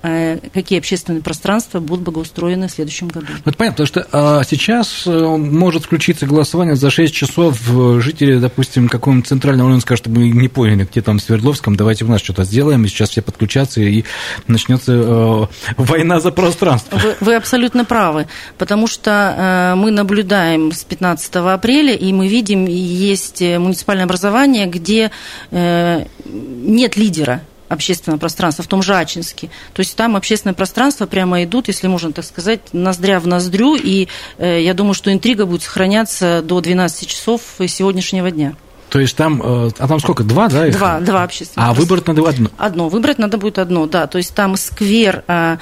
какие 0.53 0.79
общественные 0.79 1.21
пространства 1.21 1.79
будут 1.79 2.05
благоустроены 2.05 2.67
в 2.67 2.71
следующем 2.71 3.07
году. 3.07 3.14
Ну, 3.21 3.21
это 3.45 3.57
понятно, 3.57 3.85
потому 3.85 3.87
что 3.87 4.07
а, 4.11 4.43
сейчас 4.43 5.03
э, 5.05 5.11
может 5.11 5.85
включиться 5.85 6.25
голосование 6.25 6.75
за 6.75 6.89
6 6.89 7.13
часов 7.13 7.59
жители, 7.99 8.37
допустим, 8.37 8.89
какого-нибудь 8.89 9.27
центрального 9.27 9.69
района 9.69 9.81
скажут, 9.81 10.05
что 10.05 10.09
мы 10.09 10.29
не 10.29 10.47
поняли, 10.47 10.87
где 10.89 11.01
там 11.01 11.19
в 11.19 11.21
Свердловском, 11.21 11.75
давайте 11.75 12.05
у 12.05 12.07
нас 12.07 12.21
что-то 12.21 12.43
сделаем, 12.43 12.83
и 12.85 12.87
сейчас 12.87 13.09
все 13.11 13.21
подключатся, 13.21 13.81
и 13.81 14.03
начнется 14.47 14.93
э, 14.93 15.45
война 15.77 16.19
за 16.19 16.31
пространство. 16.31 16.97
Вы, 16.97 17.15
вы 17.21 17.35
абсолютно 17.35 17.85
правы, 17.85 18.27
потому 18.57 18.87
что 18.87 19.73
э, 19.73 19.75
мы 19.75 19.91
наблюдаем 19.91 20.71
с 20.71 20.83
15 20.83 21.35
апреля, 21.35 21.93
и 21.93 22.11
мы 22.13 22.27
видим, 22.27 22.65
есть 22.65 23.41
муниципальное 23.41 24.05
образование, 24.05 24.67
где 24.67 25.11
э, 25.51 26.05
нет 26.25 26.97
лидера 26.97 27.41
общественное 27.69 28.17
пространство, 28.17 28.63
в 28.63 28.67
том 28.67 28.81
же 28.81 28.95
Ачинске. 28.95 29.49
То 29.73 29.81
есть 29.81 29.95
там 29.95 30.15
общественное 30.15 30.53
пространство 30.53 31.05
прямо 31.05 31.43
идут, 31.43 31.67
если 31.67 31.87
можно 31.87 32.11
так 32.11 32.25
сказать, 32.25 32.61
ноздря 32.73 33.19
в 33.19 33.27
ноздрю, 33.27 33.75
и 33.75 34.07
э, 34.37 34.61
я 34.61 34.73
думаю, 34.73 34.93
что 34.93 35.11
интрига 35.11 35.45
будет 35.45 35.63
сохраняться 35.63 36.41
до 36.43 36.61
12 36.61 37.07
часов 37.07 37.41
сегодняшнего 37.67 38.31
дня. 38.31 38.55
То 38.89 38.99
есть 38.99 39.15
там, 39.15 39.41
э, 39.43 39.71
а 39.77 39.87
там 39.87 39.99
сколько, 39.99 40.23
два, 40.23 40.47
да? 40.47 40.67
Их? 40.67 40.77
Два, 40.77 40.99
два 40.99 41.23
общественных. 41.23 41.69
А 41.69 41.73
выбрать 41.73 42.07
надо 42.07 42.27
одно? 42.27 42.49
Одно, 42.57 42.87
выбрать 42.89 43.17
надо 43.17 43.37
будет 43.37 43.59
одно, 43.59 43.87
да. 43.87 44.07
То 44.07 44.17
есть 44.17 44.33
там 44.33 44.55
сквер 44.55 45.23
а, 45.27 45.57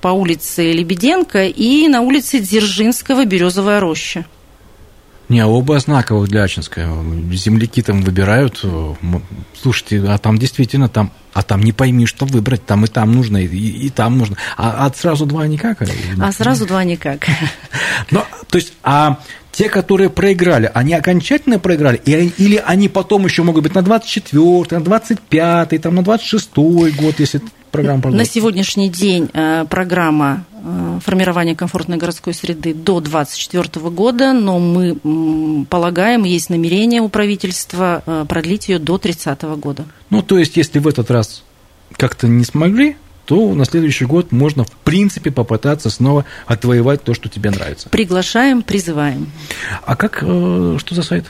по 0.00 0.08
улице 0.08 0.72
Лебеденко 0.72 1.44
и 1.44 1.88
на 1.88 2.00
улице 2.00 2.38
Дзержинского 2.38 3.24
Березовая 3.24 3.80
роща. 3.80 4.24
Не, 5.30 5.46
оба 5.46 5.78
знаковых 5.78 6.28
для 6.28 6.42
Ачинска. 6.42 6.88
Земляки 7.32 7.82
там 7.82 8.02
выбирают. 8.02 8.64
Слушайте, 9.54 10.02
а 10.08 10.18
там 10.18 10.38
действительно 10.38 10.88
там, 10.88 11.12
а 11.32 11.42
там 11.42 11.62
не 11.62 11.72
пойми, 11.72 12.04
что 12.06 12.26
выбрать, 12.26 12.66
там 12.66 12.84
и 12.84 12.88
там 12.88 13.12
нужно, 13.12 13.36
и, 13.36 13.46
и 13.46 13.90
там 13.90 14.18
нужно. 14.18 14.36
А, 14.56 14.86
а 14.86 14.92
сразу 14.92 15.26
два 15.26 15.46
никак? 15.46 15.82
А 16.20 16.32
сразу 16.32 16.66
два 16.66 16.82
никак. 16.82 17.26
Ну, 18.10 18.24
то 18.48 18.58
есть, 18.58 18.72
а 18.82 19.20
те, 19.60 19.68
которые 19.68 20.08
проиграли, 20.08 20.70
они 20.72 20.94
окончательно 20.94 21.58
проиграли, 21.58 22.00
или, 22.06 22.32
или 22.38 22.56
они 22.64 22.88
потом 22.88 23.26
еще 23.26 23.42
могут 23.42 23.64
быть 23.64 23.74
на 23.74 23.82
24 23.82 24.64
на 24.70 24.80
25 24.80 25.82
там, 25.82 25.96
на 25.96 26.02
26 26.02 26.56
год, 26.56 27.20
если 27.20 27.42
программа 27.70 28.00
продолжится? 28.00 28.30
На 28.30 28.40
сегодняшний 28.40 28.88
день 28.88 29.28
э, 29.34 29.66
программа 29.68 30.46
э, 30.64 31.00
формирования 31.04 31.54
комфортной 31.54 31.98
городской 31.98 32.32
среды 32.32 32.72
до 32.72 33.00
2024 33.00 33.90
года, 33.90 34.32
но 34.32 34.58
мы 34.58 35.66
полагаем, 35.68 36.24
есть 36.24 36.48
намерение 36.48 37.02
у 37.02 37.10
правительства 37.10 38.02
э, 38.06 38.24
продлить 38.26 38.70
ее 38.70 38.78
до 38.78 38.96
30 38.96 39.42
года. 39.58 39.84
Ну, 40.08 40.22
то 40.22 40.38
есть, 40.38 40.56
если 40.56 40.78
в 40.78 40.88
этот 40.88 41.10
раз 41.10 41.42
как-то 41.98 42.28
не 42.28 42.44
смогли, 42.44 42.96
то 43.30 43.54
на 43.54 43.64
следующий 43.64 44.06
год 44.06 44.32
можно, 44.32 44.64
в 44.64 44.72
принципе, 44.72 45.30
попытаться 45.30 45.88
снова 45.88 46.24
отвоевать 46.46 47.04
то, 47.04 47.14
что 47.14 47.28
тебе 47.28 47.52
нравится. 47.52 47.88
Приглашаем, 47.88 48.60
призываем. 48.62 49.30
А 49.84 49.94
как, 49.94 50.16
что 50.16 50.78
за 50.90 51.02
сайт? 51.04 51.26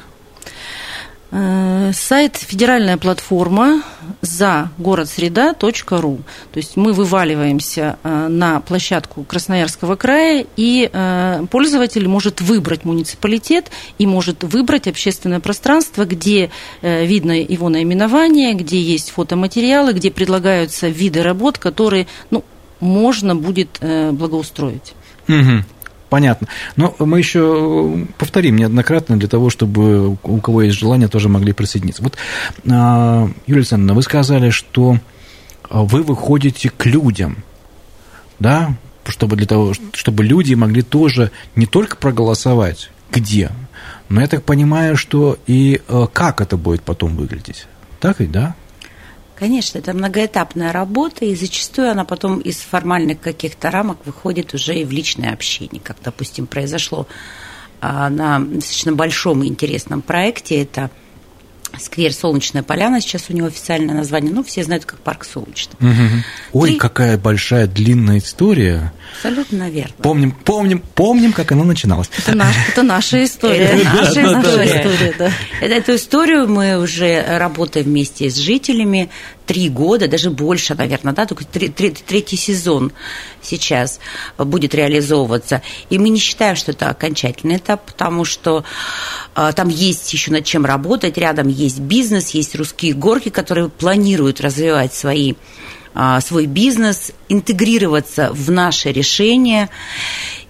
Э, 1.33 1.93
сайт 1.95 2.37
федеральная 2.37 2.97
платформа 2.97 3.83
за 4.21 4.71
город 4.79 5.09
среда.ру. 5.09 6.19
То 6.53 6.57
есть 6.57 6.77
мы 6.77 6.93
вываливаемся 6.93 7.99
э, 8.03 8.27
на 8.29 8.61
площадку 8.61 9.23
Красноярского 9.23 9.95
края, 9.95 10.45
и 10.57 10.91
э, 10.93 11.45
пользователь 11.49 12.09
может 12.09 12.41
выбрать 12.41 12.85
муниципалитет 12.85 13.71
и 13.99 14.07
может 14.07 14.43
выбрать 14.43 14.89
общественное 14.89 15.41
пространство, 15.41 16.05
где 16.05 16.51
видно 16.83 17.41
его 17.41 17.69
наименование, 17.69 18.55
где 18.55 18.81
есть 18.81 19.11
фотоматериалы, 19.11 19.93
где 19.93 20.11
предлагаются 20.11 20.89
виды 20.89 21.23
работ, 21.23 21.59
которые 21.59 22.07
ну, 22.31 22.45
можно 22.81 23.37
будет 23.37 23.81
благоустроить. 23.81 24.95
Угу. 25.29 25.65
Понятно. 26.11 26.49
Но 26.77 26.95
мы 26.99 27.19
еще 27.19 28.07
повторим 28.19 28.57
неоднократно 28.57 29.17
для 29.17 29.29
того, 29.29 29.49
чтобы 29.49 30.19
у 30.23 30.41
кого 30.41 30.63
есть 30.63 30.77
желание, 30.77 31.09
тоже 31.09 31.29
могли 31.29 31.53
присоединиться. 31.53 32.03
Вот, 32.03 32.17
а, 32.69 33.31
Юлия 33.47 33.61
Александровна, 33.61 33.95
вы 33.95 34.03
сказали, 34.03 34.51
что 34.51 34.99
вы 35.71 36.03
выходите 36.03 36.69
к 36.69 36.85
людям, 36.85 37.39
да, 38.41 38.75
чтобы 39.07 39.37
для 39.37 39.47
того, 39.47 39.73
чтобы 39.93 40.25
люди 40.25 40.55
могли 40.55 40.83
тоже 40.83 41.31
не 41.55 41.67
только 41.67 41.97
проголосовать, 41.97 42.91
где, 43.13 43.51
но 44.09 44.21
я 44.21 44.27
так 44.27 44.43
понимаю, 44.43 44.97
что 44.97 45.39
и 45.47 45.81
э, 45.87 46.07
как 46.13 46.41
это 46.41 46.57
будет 46.57 46.83
потом 46.83 47.17
выглядеть. 47.17 47.67
Так 48.01 48.19
ведь, 48.19 48.33
да? 48.33 48.57
Конечно, 49.41 49.79
это 49.79 49.95
многоэтапная 49.95 50.71
работа, 50.71 51.25
и 51.25 51.35
зачастую 51.35 51.91
она 51.91 52.05
потом 52.05 52.41
из 52.41 52.59
формальных 52.59 53.21
каких-то 53.21 53.71
рамок 53.71 53.97
выходит 54.05 54.53
уже 54.53 54.75
и 54.75 54.85
в 54.85 54.91
личное 54.91 55.33
общение, 55.33 55.81
как, 55.83 55.97
допустим, 56.05 56.47
произошло 56.47 57.07
а, 57.81 58.11
на 58.11 58.39
достаточно 58.39 58.93
большом 58.93 59.43
и 59.43 59.49
интересном 59.49 60.03
проекте. 60.03 60.61
Это 60.61 60.91
сквер 61.79 62.13
Солнечная 62.13 62.63
поляна, 62.63 63.01
сейчас 63.01 63.27
у 63.29 63.33
него 63.33 63.47
официальное 63.49 63.95
название, 63.95 64.33
ну, 64.33 64.43
все 64.43 64.65
знают 64.65 64.85
как 64.85 65.01
парк 65.01 65.25
Солнечный. 65.25 65.75
Угу. 65.81 66.23
Ой, 66.53 66.73
и... 66.73 66.77
какая 66.77 67.19
большая 67.19 67.67
длинная 67.67 68.19
история. 68.19 68.93
Абсолютно 69.17 69.71
верно. 69.71 69.95
Помним, 70.03 70.33
помним, 70.33 70.83
помним, 70.95 71.33
как 71.33 71.53
она 71.53 71.65
начиналась. 71.65 72.11
Это, 72.17 72.37
наш, 72.37 72.55
это 72.69 72.83
наша 72.83 73.25
история. 73.25 73.71
Это 73.71 74.23
наша 74.23 74.67
история, 74.67 75.15
да. 75.19 75.33
Эту 75.61 75.97
историю 75.97 76.49
мы 76.49 76.79
уже 76.79 77.25
работаем 77.39 77.87
вместе 77.87 78.31
с 78.31 78.37
жителями, 78.37 79.11
три 79.47 79.69
года, 79.69 80.07
даже 80.09 80.31
больше, 80.31 80.75
наверное, 80.75 81.13
да, 81.13 81.27
только 81.27 81.45
третий 81.45 82.37
сезон 82.37 82.93
сейчас 83.43 83.99
будет 84.39 84.75
реализовываться. 84.75 85.63
И 85.89 85.99
мы 85.99 86.09
не 86.09 86.19
считаем, 86.19 86.57
что 86.57 86.73
это 86.73 86.89
окончательный 86.89 87.57
этап, 87.57 87.85
потому 87.85 88.25
что 88.25 88.65
э, 89.35 89.53
там 89.55 89.69
есть 89.69 90.13
еще 90.13 90.31
над 90.31 90.45
чем 90.45 90.65
работать, 90.65 91.19
рядом 91.19 91.49
есть 91.49 91.81
бизнес, 91.81 92.31
есть 92.31 92.55
русские 92.55 92.95
горки, 92.95 93.29
которые 93.29 93.69
планируют 93.69 94.41
развивать 94.41 94.95
свои 94.95 95.35
э, 95.95 96.19
свой 96.25 96.47
бизнес, 96.47 97.13
интегрироваться 97.29 98.31
в 98.33 98.51
наше 98.51 98.93
решение. 98.93 99.69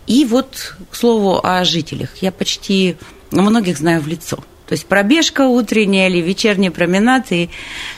И 0.06 0.24
вот, 0.24 0.74
к 0.90 0.96
слову, 0.96 1.40
о 1.42 1.64
жителях. 1.64 2.10
Я 2.20 2.32
почти 2.32 2.96
многих 3.30 3.78
знаю 3.78 4.00
в 4.00 4.08
лицо. 4.08 4.40
То 4.70 4.74
есть 4.74 4.86
пробежка 4.86 5.48
утренняя 5.48 6.08
или 6.08 6.18
вечерний 6.18 6.70
променад, 6.70 7.32
и 7.32 7.50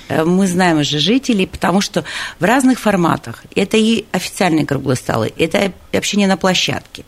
э, 0.08 0.24
мы 0.24 0.46
знаем 0.46 0.78
уже 0.78 1.00
жителей, 1.00 1.46
потому 1.46 1.82
что 1.82 2.02
в 2.40 2.44
разных 2.44 2.80
форматах. 2.80 3.44
Это 3.54 3.76
и 3.76 4.06
официальные 4.10 4.64
круглые 4.64 4.96
столы, 4.96 5.30
это 5.36 5.74
общение 5.92 6.26
на 6.26 6.38
площадке. 6.38 7.04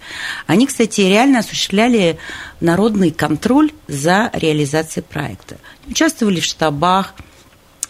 Они, 0.46 0.66
кстати, 0.66 1.00
реально 1.00 1.38
осуществляли 1.38 2.18
народный 2.60 3.10
контроль 3.10 3.70
за 3.88 4.28
реализацией 4.34 5.02
проекта. 5.02 5.56
Участвовали 5.86 6.40
в 6.40 6.44
штабах, 6.44 7.14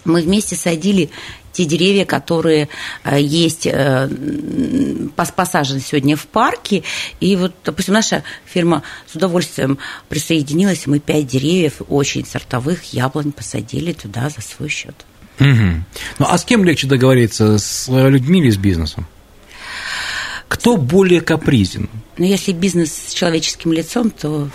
мы 0.05 0.23
вместе 0.23 0.55
садили 0.55 1.11
те 1.55 1.65
деревья, 1.65 2.05
которые 2.05 2.69
э, 3.05 3.21
есть 3.21 3.67
э, 3.67 4.09
посажены 5.17 5.81
сегодня 5.81 6.17
в 6.17 6.27
парке. 6.27 6.83
И 7.21 7.37
вот, 7.37 7.55
допустим, 7.65 7.95
наша 7.95 8.23
фирма 8.45 8.83
с 9.11 9.15
удовольствием 9.15 9.79
присоединилась, 10.09 10.87
мы 10.87 10.99
пять 10.99 11.29
деревьев 11.29 11.81
очень 11.89 12.27
сортовых 12.27 12.93
яблонь 12.93 13.33
посадили 13.33 13.93
туда 13.93 14.29
за 14.29 14.43
свой 14.43 14.69
счет. 14.69 14.95
Угу. 15.41 15.49
Ну 16.19 16.27
а 16.29 16.39
с 16.39 16.45
кем 16.45 16.65
легче 16.65 16.87
договориться, 16.87 17.59
с 17.59 17.89
людьми 17.89 18.41
или 18.41 18.51
с 18.51 18.57
бизнесом? 18.57 19.07
Кто 20.49 20.77
более 20.77 21.21
капризен? 21.21 21.89
Ну, 22.17 22.25
если 22.25 22.53
бизнес 22.53 22.93
с 22.93 23.13
человеческим 23.13 23.73
лицом, 23.73 24.11
то 24.11 24.49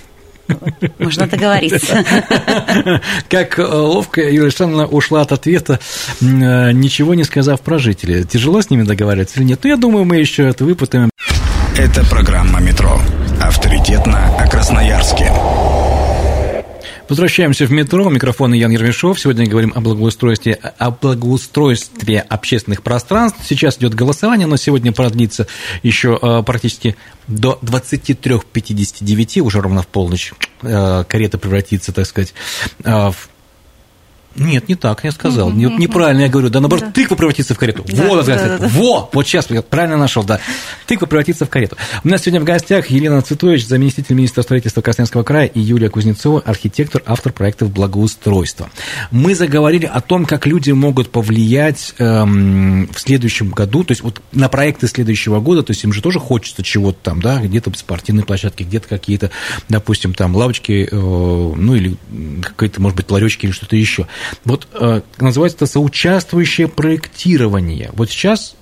можно 1.00 1.28
договориться. 1.28 2.04
Как 3.30 3.60
э, 3.60 3.64
ловко 3.64 4.22
Юлия 4.22 4.44
Александровна 4.44 4.86
ушла 4.88 5.22
от 5.22 5.32
ответа, 5.32 5.80
э, 6.22 6.72
ничего 6.72 7.16
не 7.16 7.24
сказав 7.24 7.62
про 7.62 7.80
жителей. 7.80 8.24
Тяжело 8.24 8.62
с 8.62 8.70
ними 8.70 8.84
договариваться 8.84 9.40
или 9.40 9.46
нет? 9.46 9.60
Ну, 9.64 9.70
я 9.70 9.78
думаю, 9.78 10.06
мы 10.06 10.18
еще 10.18 10.48
это 10.48 10.66
выпутаем. 10.66 11.10
Это 11.78 12.04
программа 12.06 12.60
«Метро». 12.60 13.00
Авторитетно 13.42 14.38
о 14.38 14.48
Красноярске. 14.48 15.32
Возвращаемся 17.10 17.66
в 17.66 17.72
метро. 17.72 18.08
Микрофон 18.08 18.54
Ян 18.54 18.70
Ермешов. 18.70 19.20
Сегодня 19.20 19.48
говорим 19.48 19.74
о 19.76 19.82
благоустройстве, 19.82 20.54
о 20.54 20.92
благоустройстве 20.92 22.20
общественных 22.20 22.84
пространств. 22.84 23.40
Сейчас 23.44 23.80
идет 23.80 23.96
голосование, 23.96 24.46
но 24.46 24.58
сегодня 24.58 24.92
продлится 24.92 25.48
еще 25.82 26.20
э, 26.22 26.44
практически 26.44 26.96
до 27.28 27.58
23.59, 27.64 29.42
уже 29.42 29.60
ровно 29.60 29.82
в 29.82 29.88
полночь 29.88 30.34
э, 30.62 31.04
карета 31.08 31.40
превратится, 31.40 31.92
так 31.92 32.06
сказать, 32.06 32.36
э, 32.84 32.92
в 32.92 33.30
нет, 34.40 34.70
не 34.70 34.76
так, 34.76 35.04
я 35.04 35.12
сказал. 35.12 35.52
Нет, 35.52 35.78
неправильно 35.78 36.22
я 36.22 36.30
говорю. 36.30 36.50
Да, 36.50 36.60
наоборот, 36.60 36.86
да. 36.86 36.92
тыква 36.92 37.16
превратится 37.16 37.54
в 37.54 37.58
карету. 37.58 37.84
Да, 37.88 38.04
вот, 38.06 38.26
да, 38.26 38.36
да, 38.36 38.58
да. 38.58 38.68
во, 38.70 39.10
вот 39.14 39.28
сейчас 39.28 39.50
я 39.50 39.62
правильно 39.62 39.98
нашел, 39.98 40.24
да. 40.24 40.40
Тыква 40.86 41.06
превратится 41.06 41.46
в 41.46 41.50
карету. 41.50 41.78
У 42.04 42.08
нас 42.08 42.22
сегодня 42.22 42.42
в 42.42 42.44
гостях 42.46 42.88
Елена 42.88 43.22
Цветович, 43.22 43.68
заместитель 43.68 44.16
министра 44.16 44.42
строительства 44.42 44.82
Красноярского 44.82 45.24
края, 45.24 45.48
и 45.48 45.60
Юлия 45.60 45.90
Кузнецова, 45.90 46.42
архитектор, 46.46 47.04
автор 47.06 47.34
проектов 47.34 47.72
благоустройства. 47.72 48.70
Мы 49.12 49.36
заговорили 49.36 49.86
о 49.86 50.02
том, 50.02 50.26
как 50.26 50.46
люди 50.46 50.72
могут 50.72 51.10
повлиять 51.10 51.94
эм, 51.98 52.88
в 52.94 53.00
следующем 53.00 53.50
году, 53.50 53.84
то 53.84 53.92
есть 53.92 54.04
вот 54.04 54.22
на 54.32 54.50
проекты 54.50 54.88
следующего 54.88 55.40
года, 55.40 55.64
то 55.64 55.72
есть 55.72 55.84
им 55.84 55.94
же 55.94 56.02
тоже 56.02 56.20
хочется 56.20 56.64
чего-то 56.64 56.98
там, 57.04 57.22
да, 57.22 57.40
где-то 57.42 57.72
спортивные 57.76 58.26
площадки, 58.26 58.64
где-то 58.64 58.88
какие-то, 58.88 59.32
допустим, 59.68 60.14
там 60.14 60.36
лавочки, 60.36 60.88
э, 60.90 60.96
ну 60.96 61.76
или 61.76 61.98
какие-то, 62.56 62.82
может 62.82 62.96
быть, 62.96 63.10
ларечки 63.12 63.46
или 63.46 63.52
что-то 63.52 63.76
еще. 63.76 64.08
Вот 64.46 64.68
э, 64.74 65.02
называется 65.20 65.58
это 65.58 65.66
соучаствующее 65.66 66.68
проектирование. 66.68 67.90
Вот 67.94 68.10
сейчас 68.10 68.56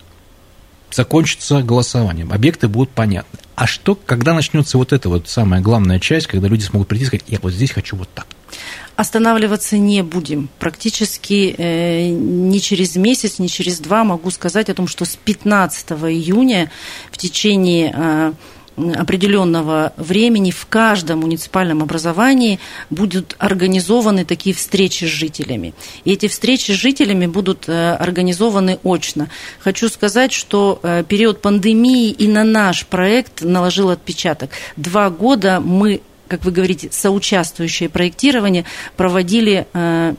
закончится 0.92 1.62
голосованием, 1.62 2.32
объекты 2.32 2.68
будут 2.68 2.90
понятны. 2.90 3.40
А 3.56 3.68
что, 3.68 3.96
когда 3.96 4.34
начнется 4.34 4.78
вот 4.78 4.94
эта 4.94 5.10
вот 5.10 5.28
самая 5.28 5.62
главная 5.62 6.00
часть, 6.00 6.28
когда 6.28 6.48
люди 6.48 6.64
смогут 6.64 6.88
прийти 6.88 7.04
и 7.04 7.08
сказать, 7.08 7.26
я 7.28 7.40
вот 7.42 7.54
здесь 7.54 7.72
хочу 7.72 7.96
вот 7.96 8.10
так? 8.14 8.28
Останавливаться 8.96 9.78
не 9.78 10.02
будем. 10.02 10.50
Практически 10.60 11.54
э, 11.58 12.10
не 12.10 12.60
через 12.62 12.96
месяц, 12.96 13.38
не 13.38 13.50
через 13.50 13.80
два 13.80 14.04
могу 14.04 14.32
сказать 14.32 14.70
о 14.70 14.74
том, 14.74 14.88
что 14.88 15.06
с 15.06 15.16
15 15.16 15.92
июня 15.92 16.72
в 17.12 17.18
течение 17.18 17.94
э, 17.96 18.34
определенного 18.78 19.94
времени 19.98 20.52
в 20.52 20.68
каждом 20.68 21.20
муниципальном 21.20 21.82
образовании 21.82 22.60
будут 22.90 23.36
организованы 23.40 24.24
такие 24.24 24.56
встречи 24.56 25.06
с 25.06 25.08
жителями. 25.08 25.74
И 26.06 26.14
эти 26.14 26.28
встречи 26.28 26.72
с 26.72 26.76
жителями 26.76 27.26
будут 27.26 27.68
э, 27.68 27.94
организованы 27.94 28.80
очно. 28.84 29.30
Хочу 29.60 29.90
сказать, 29.90 30.32
что 30.32 30.80
э, 30.84 31.04
период 31.08 31.42
пандемии 31.42 32.12
и 32.12 32.28
на 32.28 32.44
наш 32.44 32.86
проект 32.86 33.42
наложил 33.42 33.90
отпечаток. 33.90 34.52
Два 34.76 35.10
года 35.10 35.60
мы 35.60 36.02
как 36.28 36.44
вы 36.44 36.52
говорите, 36.52 36.90
соучаствующее 36.92 37.88
проектирование 37.88 38.66
проводили 38.98 39.66
э, 39.74 40.14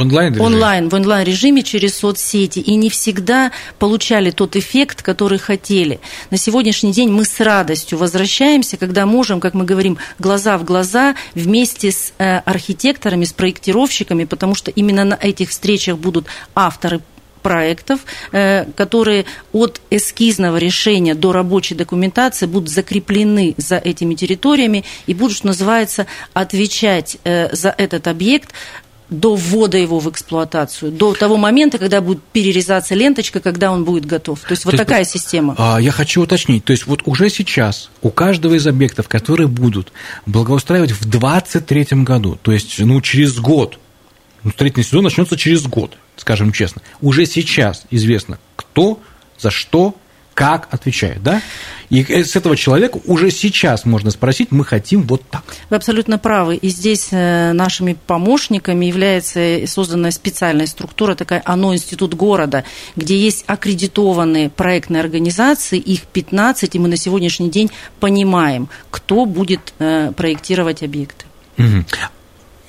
онлайн? 0.00 0.40
Онлайн, 0.40 0.88
в 0.88 0.94
онлайн 0.94 1.26
режиме 1.26 1.62
через 1.62 1.96
соцсети. 1.96 2.58
И 2.58 2.74
не 2.76 2.90
всегда 2.90 3.52
получали 3.78 4.30
тот 4.30 4.56
эффект, 4.56 5.02
который 5.02 5.38
хотели. 5.38 6.00
На 6.30 6.36
сегодняшний 6.36 6.92
день 6.92 7.10
мы 7.10 7.24
с 7.24 7.40
радостью 7.40 7.98
возвращаемся, 7.98 8.76
когда 8.76 9.06
можем, 9.06 9.40
как 9.40 9.54
мы 9.54 9.64
говорим, 9.64 9.98
глаза 10.18 10.58
в 10.58 10.64
глаза 10.64 11.14
вместе 11.34 11.92
с 11.92 12.12
э, 12.18 12.38
архитекторами, 12.38 13.24
с 13.24 13.32
проектировщиками, 13.32 14.24
потому 14.24 14.54
что 14.54 14.70
именно 14.70 15.04
на 15.04 15.18
этих 15.20 15.50
встречах 15.50 15.98
будут 15.98 16.26
авторы 16.54 17.00
проектов, 17.42 18.00
э, 18.32 18.64
которые 18.76 19.26
от 19.52 19.80
эскизного 19.90 20.56
решения 20.56 21.14
до 21.14 21.32
рабочей 21.32 21.74
документации 21.74 22.46
будут 22.46 22.70
закреплены 22.70 23.54
за 23.56 23.76
этими 23.76 24.14
территориями 24.14 24.84
и 25.06 25.14
будут, 25.14 25.36
что 25.36 25.48
называется, 25.48 26.06
отвечать 26.32 27.18
э, 27.24 27.54
за 27.54 27.74
этот 27.76 28.06
объект 28.06 28.50
до 29.12 29.34
ввода 29.34 29.78
его 29.78 29.98
в 29.98 30.10
эксплуатацию, 30.10 30.92
до 30.92 31.14
того 31.14 31.36
момента, 31.36 31.78
когда 31.78 32.00
будет 32.00 32.22
перерезаться 32.22 32.94
ленточка, 32.94 33.40
когда 33.40 33.70
он 33.70 33.84
будет 33.84 34.06
готов. 34.06 34.40
То 34.40 34.50
есть 34.50 34.62
то 34.62 34.68
вот 34.68 34.74
есть, 34.74 34.84
такая 34.84 35.04
система. 35.04 35.54
А, 35.58 35.78
я 35.78 35.92
хочу 35.92 36.22
уточнить, 36.22 36.64
то 36.64 36.72
есть 36.72 36.86
вот 36.86 37.02
уже 37.04 37.30
сейчас 37.30 37.90
у 38.02 38.10
каждого 38.10 38.54
из 38.54 38.66
объектов, 38.66 39.08
которые 39.08 39.48
будут 39.48 39.92
благоустраивать 40.26 40.92
в 40.92 41.08
2023 41.08 42.02
году, 42.02 42.38
то 42.42 42.52
есть 42.52 42.78
ну, 42.78 43.00
через 43.00 43.38
год, 43.38 43.78
ну, 44.42 44.50
строительный 44.50 44.84
сезон 44.84 45.04
начнется 45.04 45.36
через 45.36 45.62
год, 45.66 45.96
скажем 46.16 46.52
честно, 46.52 46.82
уже 47.00 47.26
сейчас 47.26 47.84
известно, 47.90 48.38
кто, 48.56 49.00
за 49.38 49.50
что, 49.50 49.94
как 50.34 50.68
отвечает, 50.70 51.22
да? 51.22 51.42
И 51.90 52.02
с 52.24 52.36
этого 52.36 52.56
человека 52.56 53.00
уже 53.04 53.30
сейчас 53.30 53.84
можно 53.84 54.10
спросить, 54.10 54.50
мы 54.50 54.64
хотим 54.64 55.02
вот 55.02 55.22
так. 55.28 55.42
Вы 55.68 55.76
абсолютно 55.76 56.18
правы. 56.18 56.56
И 56.56 56.68
здесь 56.68 57.08
э, 57.10 57.52
нашими 57.52 57.96
помощниками 58.06 58.86
является 58.86 59.66
созданная 59.66 60.10
специальная 60.10 60.66
структура, 60.66 61.14
такая 61.14 61.42
ОНО 61.44 61.74
Институт 61.74 62.14
города, 62.14 62.64
где 62.96 63.18
есть 63.18 63.44
аккредитованные 63.46 64.48
проектные 64.48 65.00
организации, 65.00 65.78
их 65.78 66.02
15, 66.04 66.74
и 66.74 66.78
мы 66.78 66.88
на 66.88 66.96
сегодняшний 66.96 67.50
день 67.50 67.70
понимаем, 68.00 68.68
кто 68.90 69.26
будет 69.26 69.74
э, 69.78 70.12
проектировать 70.16 70.82
объекты. 70.82 71.26
Угу. 71.58 71.66
Юлия 71.66 71.84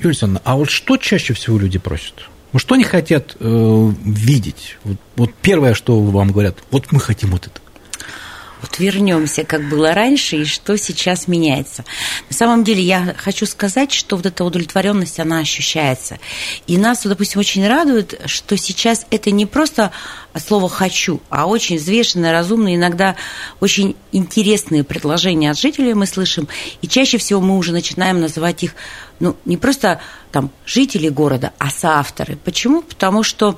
Александровна, 0.03 0.41
а 0.43 0.57
вот 0.57 0.69
что 0.69 0.97
чаще 0.97 1.33
всего 1.33 1.57
люди 1.57 1.79
просят? 1.79 2.27
Вот 2.53 2.61
что 2.61 2.75
они 2.75 2.83
хотят 2.83 3.35
э, 3.39 3.91
видеть? 4.05 4.77
Вот, 4.83 4.97
вот 5.15 5.33
первое, 5.41 5.73
что 5.73 5.99
вам 5.99 6.31
говорят, 6.31 6.57
вот 6.71 6.91
мы 6.91 6.99
хотим 6.99 7.31
вот 7.31 7.47
это. 7.47 7.59
Вот 8.63 8.79
вернемся, 8.79 9.43
как 9.43 9.67
было 9.67 9.93
раньше, 9.93 10.37
и 10.37 10.45
что 10.45 10.77
сейчас 10.77 11.27
меняется. 11.27 11.83
На 12.29 12.35
самом 12.35 12.63
деле 12.63 12.81
я 12.81 13.13
хочу 13.17 13.45
сказать, 13.45 13.91
что 13.91 14.15
вот 14.15 14.25
эта 14.25 14.45
удовлетворенность, 14.45 15.19
она 15.19 15.39
ощущается. 15.39 16.17
И 16.65 16.77
нас, 16.77 17.03
допустим, 17.03 17.41
очень 17.41 17.67
радует, 17.67 18.21
что 18.25 18.55
сейчас 18.55 19.05
это 19.09 19.31
не 19.31 19.45
просто 19.45 19.91
слово 20.37 20.69
«хочу», 20.69 21.19
а 21.29 21.45
очень 21.45 21.75
взвешенные, 21.75 22.31
разумные, 22.31 22.77
иногда 22.77 23.17
очень 23.59 23.97
интересные 24.13 24.85
предложения 24.85 25.51
от 25.51 25.59
жителей 25.59 25.93
мы 25.93 26.05
слышим. 26.05 26.47
И 26.81 26.87
чаще 26.87 27.17
всего 27.17 27.41
мы 27.41 27.57
уже 27.57 27.73
начинаем 27.73 28.21
называть 28.21 28.63
их 28.63 28.75
ну, 29.23 29.37
не 29.45 29.55
просто 29.55 30.01
там 30.33 30.51
жители 30.65 31.07
города, 31.07 31.53
а 31.57 31.69
соавторы. 31.69 32.35
Почему? 32.35 32.81
Потому 32.81 33.23
что 33.23 33.57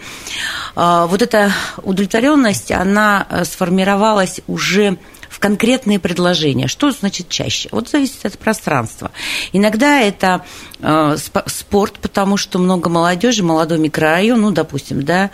э, 0.76 1.06
вот 1.10 1.24
эта 1.24 1.52
удовлетворенность, 1.82 2.72
она 2.72 3.26
э, 3.28 3.46
сформировалась 3.46 4.42
уже 4.46 5.00
в 5.28 5.40
конкретные 5.40 5.98
предложения. 5.98 6.68
Что 6.68 6.92
значит 6.92 7.30
чаще? 7.30 7.68
Вот 7.72 7.90
зависит 7.90 8.24
от 8.28 8.38
пространства. 8.38 9.10
Иногда 9.54 10.02
это 10.02 10.46
э, 10.80 11.18
спорт, 11.48 11.96
потому 12.00 12.38
что 12.38 12.60
много 12.60 12.88
молодежи, 12.88 13.44
молодой 13.44 13.80
микрорайон, 13.80 14.40
ну, 14.40 14.52
допустим, 14.52 15.04
да, 15.04 15.32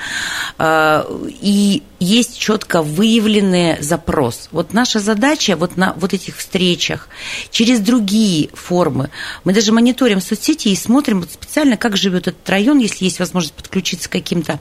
э, 0.57 1.03
и 1.41 1.83
есть 2.01 2.39
четко 2.39 2.81
выявленный 2.81 3.79
запрос. 3.79 4.49
Вот 4.51 4.73
наша 4.73 4.99
задача 4.99 5.55
вот 5.55 5.77
на 5.77 5.93
вот 5.93 6.13
этих 6.13 6.35
встречах 6.35 7.07
через 7.51 7.79
другие 7.79 8.49
формы. 8.53 9.11
Мы 9.43 9.53
даже 9.53 9.71
мониторим 9.71 10.19
соцсети 10.19 10.69
и 10.69 10.75
смотрим 10.75 11.19
вот 11.21 11.31
специально, 11.31 11.77
как 11.77 11.95
живет 11.95 12.27
этот 12.27 12.49
район, 12.49 12.79
если 12.79 13.05
есть 13.05 13.19
возможность 13.19 13.53
подключиться 13.53 14.09
к 14.09 14.13
каким-то 14.13 14.59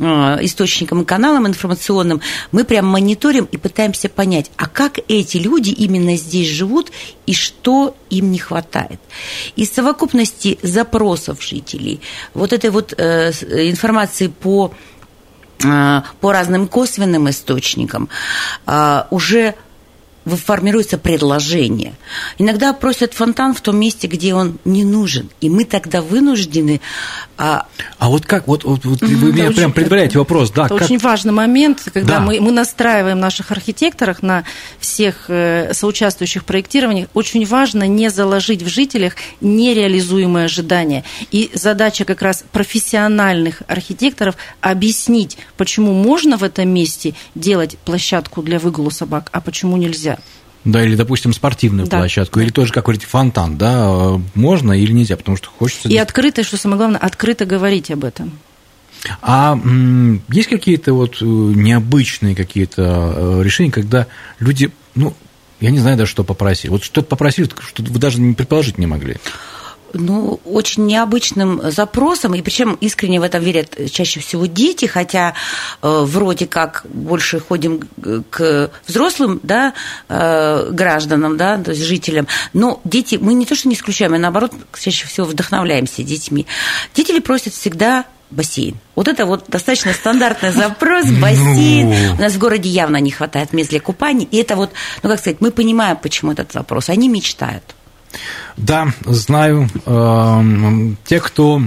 э, 0.00 0.04
источникам 0.40 1.02
и 1.02 1.04
каналам 1.04 1.46
информационным. 1.46 2.22
Мы 2.50 2.64
прям 2.64 2.86
мониторим 2.86 3.44
и 3.44 3.56
пытаемся 3.56 4.08
понять, 4.08 4.50
а 4.56 4.66
как 4.66 4.98
эти 5.06 5.36
люди 5.36 5.70
именно 5.70 6.16
здесь 6.16 6.48
живут 6.48 6.90
и 7.24 7.34
что 7.34 7.96
им 8.10 8.32
не 8.32 8.38
хватает. 8.38 8.98
Из 9.54 9.70
совокупности 9.70 10.58
запросов 10.64 11.40
жителей, 11.40 12.00
вот 12.34 12.52
этой 12.52 12.70
вот 12.70 12.94
э, 12.98 13.30
информации 13.30 14.26
по 14.26 14.72
Э, 14.72 14.89
по 15.60 16.32
разным 16.32 16.66
косвенным 16.66 17.28
источникам 17.28 18.08
э, 18.66 19.02
уже 19.10 19.54
формируется 20.26 20.98
предложение. 20.98 21.94
Иногда 22.38 22.72
просят 22.72 23.14
фонтан 23.14 23.54
в 23.54 23.60
том 23.60 23.76
месте, 23.78 24.06
где 24.06 24.34
он 24.34 24.58
не 24.64 24.84
нужен. 24.84 25.30
И 25.40 25.48
мы 25.48 25.64
тогда 25.64 26.02
вынуждены... 26.02 26.80
А, 27.38 27.66
а 27.98 28.08
вот 28.10 28.26
как? 28.26 28.46
Вот, 28.46 28.64
вот, 28.64 28.84
вот 28.84 29.00
вы 29.00 29.30
это 29.30 29.36
меня 29.36 29.44
очень, 29.46 29.56
прям 29.56 29.72
предваряете 29.72 30.18
вопрос. 30.18 30.50
Да, 30.50 30.66
это 30.66 30.76
как... 30.76 30.84
очень 30.84 30.98
важный 30.98 31.32
момент, 31.32 31.88
когда 31.92 32.18
да. 32.18 32.20
мы, 32.20 32.38
мы 32.40 32.52
настраиваем 32.52 33.18
наших 33.18 33.50
архитекторов 33.50 34.22
на 34.22 34.44
всех 34.78 35.24
э, 35.28 35.72
соучаствующих 35.72 36.44
проектированиях. 36.44 37.08
Очень 37.14 37.46
важно 37.46 37.84
не 37.84 38.10
заложить 38.10 38.62
в 38.62 38.68
жителях 38.68 39.14
нереализуемые 39.40 40.44
ожидания. 40.44 41.04
И 41.30 41.50
задача 41.54 42.04
как 42.04 42.20
раз 42.20 42.44
профессиональных 42.52 43.62
архитекторов 43.68 44.36
объяснить, 44.60 45.38
почему 45.56 45.94
можно 45.94 46.36
в 46.36 46.44
этом 46.44 46.68
месте 46.68 47.14
делать 47.34 47.78
площадку 47.84 48.42
для 48.42 48.58
выгула 48.58 48.90
собак, 48.90 49.30
а 49.32 49.40
почему 49.40 49.76
нельзя. 49.76 50.09
Да, 50.64 50.84
или, 50.84 50.94
допустим, 50.94 51.32
спортивную 51.32 51.86
да. 51.86 51.98
площадку, 51.98 52.40
или 52.40 52.50
тоже, 52.50 52.72
как 52.72 52.84
говорите, 52.84 53.06
фонтан, 53.06 53.56
да, 53.56 54.20
можно 54.34 54.72
или 54.72 54.92
нельзя, 54.92 55.16
потому 55.16 55.38
что 55.38 55.48
хочется... 55.48 55.88
И 55.88 55.96
открыто, 55.96 56.42
что 56.42 56.58
самое 56.58 56.76
главное, 56.76 57.00
открыто 57.00 57.46
говорить 57.46 57.90
об 57.90 58.04
этом. 58.04 58.32
А 59.22 59.58
есть 60.28 60.48
какие-то 60.50 60.92
вот 60.92 61.22
э, 61.22 61.24
необычные 61.24 62.34
какие-то 62.34 63.14
э, 63.16 63.42
решения, 63.42 63.70
когда 63.70 64.06
люди, 64.38 64.70
ну, 64.94 65.14
я 65.60 65.70
не 65.70 65.78
знаю 65.78 65.96
даже, 65.96 66.10
что 66.10 66.24
попросили. 66.24 66.70
Вот 66.70 66.84
что-то 66.84 67.08
попросили, 67.08 67.48
что 67.66 67.82
вы 67.82 67.98
даже 67.98 68.20
не 68.20 68.34
предположить 68.34 68.76
не 68.76 68.86
могли 68.86 69.16
ну, 69.94 70.40
очень 70.44 70.86
необычным 70.86 71.70
запросом, 71.70 72.34
и 72.34 72.42
причем 72.42 72.76
искренне 72.80 73.20
в 73.20 73.22
это 73.22 73.38
верят 73.38 73.76
чаще 73.90 74.20
всего 74.20 74.46
дети, 74.46 74.86
хотя 74.86 75.34
э, 75.82 76.02
вроде 76.04 76.46
как 76.46 76.84
больше 76.88 77.40
ходим 77.40 77.88
к 78.30 78.70
взрослым 78.86 79.40
да, 79.42 79.74
э, 80.08 80.70
гражданам, 80.70 81.36
да, 81.36 81.58
то 81.58 81.70
есть 81.70 81.82
жителям, 81.82 82.26
но 82.52 82.80
дети, 82.84 83.18
мы 83.20 83.34
не 83.34 83.46
то 83.46 83.54
что 83.54 83.68
не 83.68 83.74
исключаем, 83.74 84.14
а 84.14 84.18
наоборот 84.18 84.52
чаще 84.78 85.06
всего 85.06 85.26
вдохновляемся 85.26 86.02
детьми. 86.02 86.46
Дети 86.94 87.18
просят 87.20 87.54
всегда 87.54 88.06
бассейн. 88.30 88.76
Вот 88.94 89.08
это 89.08 89.26
вот 89.26 89.44
достаточно 89.48 89.92
стандартный 89.92 90.52
запрос, 90.52 91.04
ну. 91.06 91.20
бассейн. 91.20 92.14
У 92.18 92.20
нас 92.20 92.32
в 92.32 92.38
городе 92.38 92.68
явно 92.68 92.96
не 92.98 93.10
хватает 93.10 93.52
мест 93.52 93.70
для 93.70 93.80
купания, 93.80 94.26
и 94.30 94.36
это 94.38 94.56
вот, 94.56 94.70
ну 95.02 95.10
как 95.10 95.20
сказать, 95.20 95.40
мы 95.40 95.50
понимаем, 95.50 95.96
почему 95.96 96.32
этот 96.32 96.52
запрос, 96.52 96.88
они 96.88 97.08
мечтают. 97.08 97.64
Да, 98.56 98.92
знаю. 99.04 99.68
Эм, 99.86 100.96
те, 101.04 101.20
кто 101.20 101.62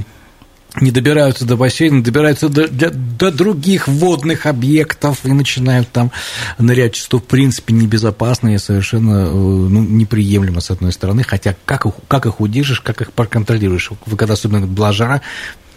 не 0.81 0.91
добираются 0.91 1.45
до 1.45 1.55
бассейна, 1.55 2.03
добираются 2.03 2.49
до, 2.49 2.67
до, 2.67 2.89
до 2.89 3.31
других 3.31 3.87
водных 3.87 4.45
объектов 4.45 5.19
и 5.23 5.31
начинают 5.31 5.89
там 5.91 6.11
нырять, 6.57 6.95
что 6.95 7.19
в 7.19 7.23
принципе 7.23 7.73
небезопасно 7.73 8.55
и 8.55 8.57
совершенно 8.57 9.27
э, 9.27 9.31
ну, 9.31 9.83
неприемлемо 9.83 10.61
с 10.61 10.71
одной 10.71 10.91
стороны, 10.91 11.23
хотя 11.23 11.55
как 11.65 11.85
их, 11.85 11.93
как 12.07 12.25
их 12.25 12.39
удержишь, 12.39 12.81
как 12.81 13.01
их 13.01 13.13
проконтролируешь, 13.13 13.91
вы 14.05 14.17
когда 14.17 14.33
особенно 14.33 14.65
была 14.65 14.91
жара, 14.91 15.21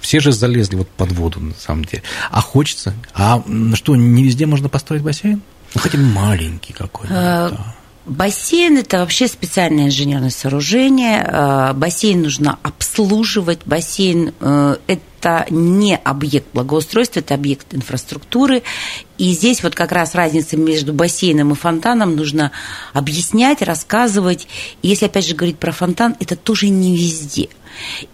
все 0.01 0.21
же 0.21 0.33
залезли 0.33 0.77
вот 0.77 0.89
под 0.89 1.13
воду 1.13 1.41
на 1.41 1.55
самом 1.55 1.85
деле. 1.85 2.03
А 2.31 2.41
хочется, 2.41 2.95
а 3.13 3.43
что, 3.75 3.97
не 3.97 4.23
везде 4.23 4.47
можно 4.47 4.69
построить 4.69 5.03
бассейн? 5.03 5.43
Ну, 5.75 5.81
хотя 5.81 5.99
бы 5.99 6.05
маленький 6.05 6.73
какой-то. 6.73 7.13
Э, 7.13 7.57
Бассейн– 8.07 8.79
это 8.79 8.99
вообще 8.99 9.27
специальное 9.27 9.87
инженерное 9.87 10.31
сооружение. 10.31 11.25
Э, 11.27 11.73
бассейн 11.75 12.23
нужно 12.23 12.59
обслуживать. 12.63 13.61
Бассейн 13.67 14.33
э,– 14.41 14.77
это 15.27 15.47
не 15.51 15.97
объект 15.97 16.47
благоустройства, 16.53 17.21
это 17.21 17.35
объект 17.35 17.75
инфраструктуры. 17.75 18.63
И 19.19 19.33
здесь 19.33 19.63
вот 19.63 19.75
как 19.75 19.93
раз 19.93 20.15
разница 20.15 20.57
между 20.57 20.93
бассейном 20.93 21.53
и 21.53 21.55
фонтаном 21.55 22.15
нужно 22.15 22.53
объяснять, 22.93 23.63
рассказывать. 23.63 24.47
И 24.83 24.89
если 24.89 25.07
опять 25.07 25.27
же 25.27 25.35
говорить 25.35 25.59
про 25.59 25.73
фонтан, 25.73 26.17
это 26.21 26.37
тоже 26.37 26.69
не 26.69 26.97
везде– 26.97 27.49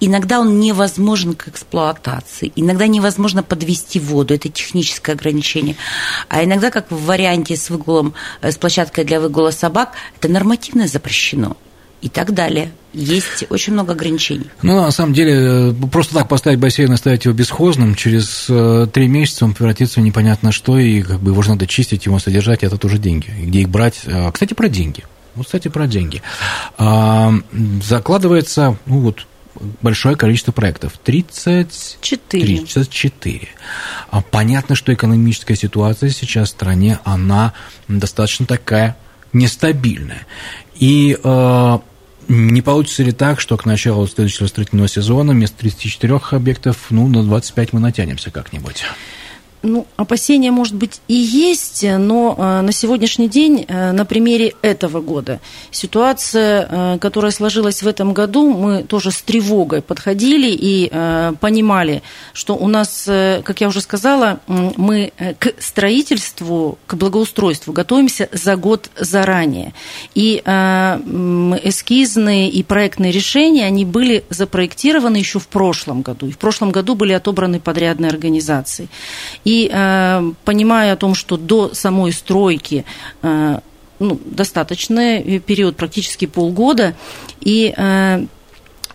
Иногда 0.00 0.40
он 0.40 0.58
невозможен 0.58 1.34
к 1.34 1.46
эксплуатации, 1.46 2.50
иногда 2.56 2.88
невозможно 2.88 3.44
подвести 3.44 4.00
воду, 4.00 4.34
это 4.34 4.48
техническое 4.48 5.12
ограничение. 5.12 5.76
А 6.28 6.42
иногда, 6.42 6.72
как 6.72 6.90
в 6.90 7.04
варианте 7.04 7.56
с 7.56 7.70
выгулом, 7.70 8.12
э, 8.40 8.50
с 8.50 8.56
площадкой 8.56 9.04
для 9.04 9.20
выгула 9.20 9.52
собак, 9.52 9.92
это 10.18 10.28
нормативно 10.28 10.88
запрещено 10.88 11.56
и 12.02 12.08
так 12.08 12.34
далее. 12.34 12.72
Есть 12.92 13.44
очень 13.48 13.72
много 13.72 13.92
ограничений. 13.92 14.50
Ну, 14.60 14.74
на 14.82 14.90
самом 14.90 15.14
деле, 15.14 15.70
э, 15.70 15.72
просто 15.90 16.14
так 16.14 16.28
поставить 16.28 16.58
бассейн 16.58 16.90
и 16.90 16.94
оставить 16.94 17.24
его 17.24 17.34
бесхозным, 17.34 17.94
через 17.94 18.46
э, 18.50 18.86
три 18.92 19.08
месяца 19.08 19.44
он 19.44 19.54
превратится 19.54 20.00
в 20.00 20.02
непонятно 20.02 20.52
что, 20.52 20.78
и 20.78 21.00
как 21.02 21.20
бы 21.20 21.30
его 21.30 21.40
же 21.40 21.50
надо 21.50 21.66
чистить, 21.66 22.04
его 22.04 22.18
содержать, 22.18 22.64
это 22.64 22.76
тоже 22.76 22.98
деньги. 22.98 23.30
И 23.40 23.46
где 23.46 23.60
их 23.60 23.70
брать? 23.70 24.02
Кстати, 24.32 24.52
про 24.52 24.68
деньги. 24.68 25.04
Вот, 25.34 25.46
кстати, 25.46 25.68
про 25.68 25.86
деньги. 25.86 26.20
А, 26.76 27.32
закладывается, 27.82 28.76
ну 28.84 29.00
вот, 29.00 29.26
большое 29.80 30.16
количество 30.16 30.52
проектов. 30.52 30.98
34. 31.02 32.58
34. 32.58 33.48
Понятно, 34.30 34.74
что 34.74 34.92
экономическая 34.92 35.56
ситуация 35.56 36.10
сейчас 36.10 36.48
в 36.48 36.52
стране, 36.52 36.98
она 37.04 37.54
достаточно 37.88 38.44
такая 38.44 38.96
нестабильная. 39.32 40.26
И 40.74 41.16
э, 41.22 41.78
не 42.32 42.62
получится 42.62 43.02
ли 43.02 43.12
так, 43.12 43.40
что 43.40 43.56
к 43.56 43.64
началу 43.66 44.06
следующего 44.06 44.46
строительного 44.46 44.88
сезона 44.88 45.32
вместо 45.32 45.58
34 45.58 46.20
объектов, 46.30 46.86
ну, 46.90 47.06
на 47.08 47.22
25 47.22 47.72
мы 47.74 47.80
натянемся 47.80 48.30
как-нибудь? 48.30 48.84
Ну, 49.62 49.86
опасения, 49.96 50.50
может 50.50 50.74
быть, 50.74 51.00
и 51.06 51.14
есть, 51.14 51.84
но 51.84 52.34
э, 52.36 52.60
на 52.62 52.72
сегодняшний 52.72 53.28
день, 53.28 53.64
э, 53.68 53.92
на 53.92 54.04
примере 54.04 54.54
этого 54.60 55.00
года, 55.00 55.40
ситуация, 55.70 56.66
э, 56.68 56.98
которая 56.98 57.30
сложилась 57.30 57.82
в 57.82 57.86
этом 57.86 58.12
году, 58.12 58.50
мы 58.50 58.82
тоже 58.82 59.12
с 59.12 59.22
тревогой 59.22 59.80
подходили 59.80 60.50
и 60.50 60.90
понимали, 61.40 62.02
что 62.32 62.56
у 62.56 62.68
нас, 62.68 63.04
как 63.04 63.60
я 63.60 63.68
уже 63.68 63.80
сказала, 63.80 64.40
мы 64.46 65.12
к 65.38 65.54
строительству, 65.58 66.78
к 66.86 66.94
благоустройству 66.94 67.72
готовимся 67.72 68.28
за 68.32 68.56
год 68.56 68.90
заранее. 68.96 69.72
И 70.14 70.42
эскизные 70.44 72.50
и 72.50 72.62
проектные 72.62 73.12
решения, 73.12 73.66
они 73.66 73.84
были 73.84 74.24
запроектированы 74.30 75.16
еще 75.16 75.38
в 75.38 75.46
прошлом 75.46 76.02
году. 76.02 76.26
И 76.26 76.32
в 76.32 76.38
прошлом 76.38 76.70
году 76.70 76.94
были 76.94 77.12
отобраны 77.12 77.60
подрядные 77.60 78.10
организации. 78.10 78.88
И 79.44 79.51
и 79.52 79.68
э, 79.70 80.32
понимая 80.46 80.94
о 80.94 80.96
том, 80.96 81.14
что 81.14 81.36
до 81.36 81.74
самой 81.74 82.12
стройки 82.12 82.86
э, 83.22 83.58
ну, 83.98 84.18
достаточный 84.24 85.40
период, 85.40 85.76
практически 85.76 86.24
полгода, 86.24 86.94
и 87.42 87.74
э, 87.76 88.24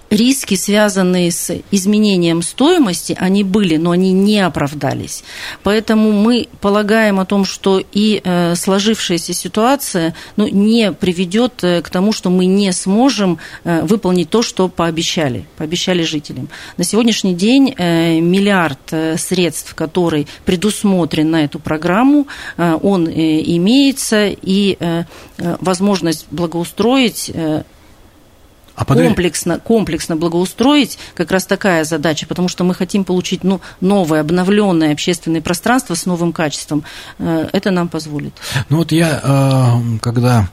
риски, 0.10 0.56
связанные 0.56 1.32
с 1.32 1.54
изменением 1.72 2.41
стоимости, 2.41 3.15
они 3.20 3.43
были, 3.43 3.78
но 3.78 3.91
они 3.91 4.12
не 4.12 4.39
оправдались. 4.39 5.24
Поэтому 5.63 6.12
мы 6.12 6.48
полагаем 6.62 7.20
о 7.20 7.26
том, 7.26 7.46
что 7.46 7.82
и 7.91 8.22
э, 8.24 8.56
сложившаяся 8.56 9.34
ситуация 9.34 10.15
ну, 10.36 10.48
не 10.48 10.91
приведет 10.91 11.63
э, 11.63 11.82
к 11.82 11.89
тому, 11.89 12.12
что 12.12 12.30
мы 12.30 12.46
не 12.46 12.72
сможем 12.72 13.39
э, 13.63 13.84
выполнить 13.84 14.30
то, 14.30 14.41
что 14.41 14.67
пообещали, 14.67 15.46
пообещали 15.58 16.04
жителям. 16.04 16.50
На 16.78 16.84
сегодняшний 16.84 17.34
день 17.36 17.74
миллиард 17.78 18.80
средств, 19.17 19.74
который 19.76 20.28
предусмотрен 20.46 21.30
на 21.30 21.43
эту 21.43 21.60
программу, 21.60 22.28
он 22.58 23.08
имеется, 23.08 24.28
и 24.30 24.78
возможность 25.38 26.28
благоустроить 26.32 27.32
а 28.77 28.85
комплексно, 28.85 29.59
комплексно 29.59 30.15
благоустроить, 30.15 30.99
как 31.15 31.31
раз 31.31 31.47
такая 31.47 31.83
задача, 31.83 32.27
потому 32.27 32.47
что 32.47 32.63
мы 32.63 32.75
хотим 32.75 33.03
получить 33.03 33.43
ну, 33.43 33.59
новое, 33.81 34.21
обновленное 34.21 34.93
общественное 34.93 35.41
пространство 35.41 35.95
с 35.95 36.05
новым 36.05 36.31
качеством. 36.31 36.83
Э, 37.17 37.49
это 37.51 37.71
нам 37.71 37.89
позволит. 37.89 38.33
Ну 38.69 38.77
вот 38.77 38.91
я, 38.91 39.19
э, 39.23 39.97
когда 39.99 40.49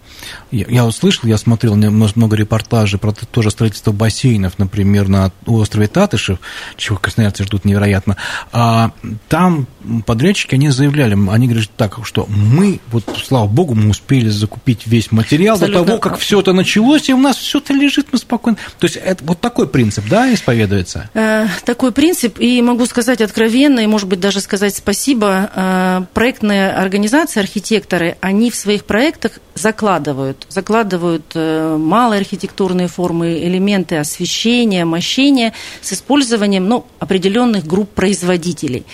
я 0.50 0.86
услышал, 0.86 1.28
я 1.28 1.36
смотрел 1.36 1.76
много 1.76 2.34
репортажей 2.34 2.98
про 2.98 3.12
тоже 3.12 3.50
строительство 3.50 3.92
бассейнов, 3.92 4.58
например, 4.58 5.08
на 5.08 5.30
острове 5.44 5.86
Татышев, 5.86 6.38
чего 6.76 6.96
красноярцы 6.96 7.44
ждут 7.44 7.66
невероятно, 7.66 8.16
а 8.52 8.92
там 9.28 9.66
подрядчики, 10.06 10.54
они 10.54 10.70
заявляли, 10.70 11.14
они 11.28 11.48
говорят 11.48 11.70
так, 11.76 11.98
что 12.06 12.26
мы, 12.28 12.80
вот, 12.90 13.04
слава 13.22 13.46
богу, 13.46 13.74
мы 13.74 13.90
успели 13.90 14.30
закупить 14.30 14.86
весь 14.86 15.12
материал 15.12 15.56
Абсолютно. 15.56 15.80
до 15.80 15.86
того, 15.86 15.98
как 15.98 16.18
все 16.18 16.40
это 16.40 16.54
началось, 16.54 17.10
и 17.10 17.12
у 17.12 17.18
нас 17.18 17.36
все 17.36 17.58
это 17.58 17.74
лежит, 17.74 18.13
мы 18.14 18.18
спокойно. 18.18 18.58
То 18.78 18.86
есть 18.86 18.96
это 18.96 19.22
вот 19.24 19.40
такой 19.40 19.68
принцип, 19.68 20.04
да, 20.08 20.32
исповедуется? 20.32 21.10
Э, 21.14 21.46
такой 21.64 21.92
принцип, 21.92 22.38
и 22.38 22.62
могу 22.62 22.86
сказать 22.86 23.20
откровенно, 23.20 23.80
и, 23.80 23.86
может 23.86 24.08
быть, 24.08 24.20
даже 24.20 24.40
сказать 24.40 24.74
спасибо, 24.74 25.50
э, 25.54 26.02
проектные 26.14 26.70
организации, 26.70 27.40
архитекторы, 27.40 28.16
они 28.20 28.50
в 28.50 28.54
своих 28.54 28.84
проектах 28.84 29.32
закладывают, 29.54 30.46
закладывают 30.48 31.24
э, 31.34 31.76
малые 31.78 32.20
архитектурные 32.20 32.88
формы, 32.88 33.38
элементы 33.44 33.96
освещения, 33.96 34.84
мощения 34.84 35.52
с 35.80 35.92
использованием 35.92 36.66
ну, 36.68 36.86
определенных 36.98 37.66
групп 37.66 37.90
производителей. 37.90 38.84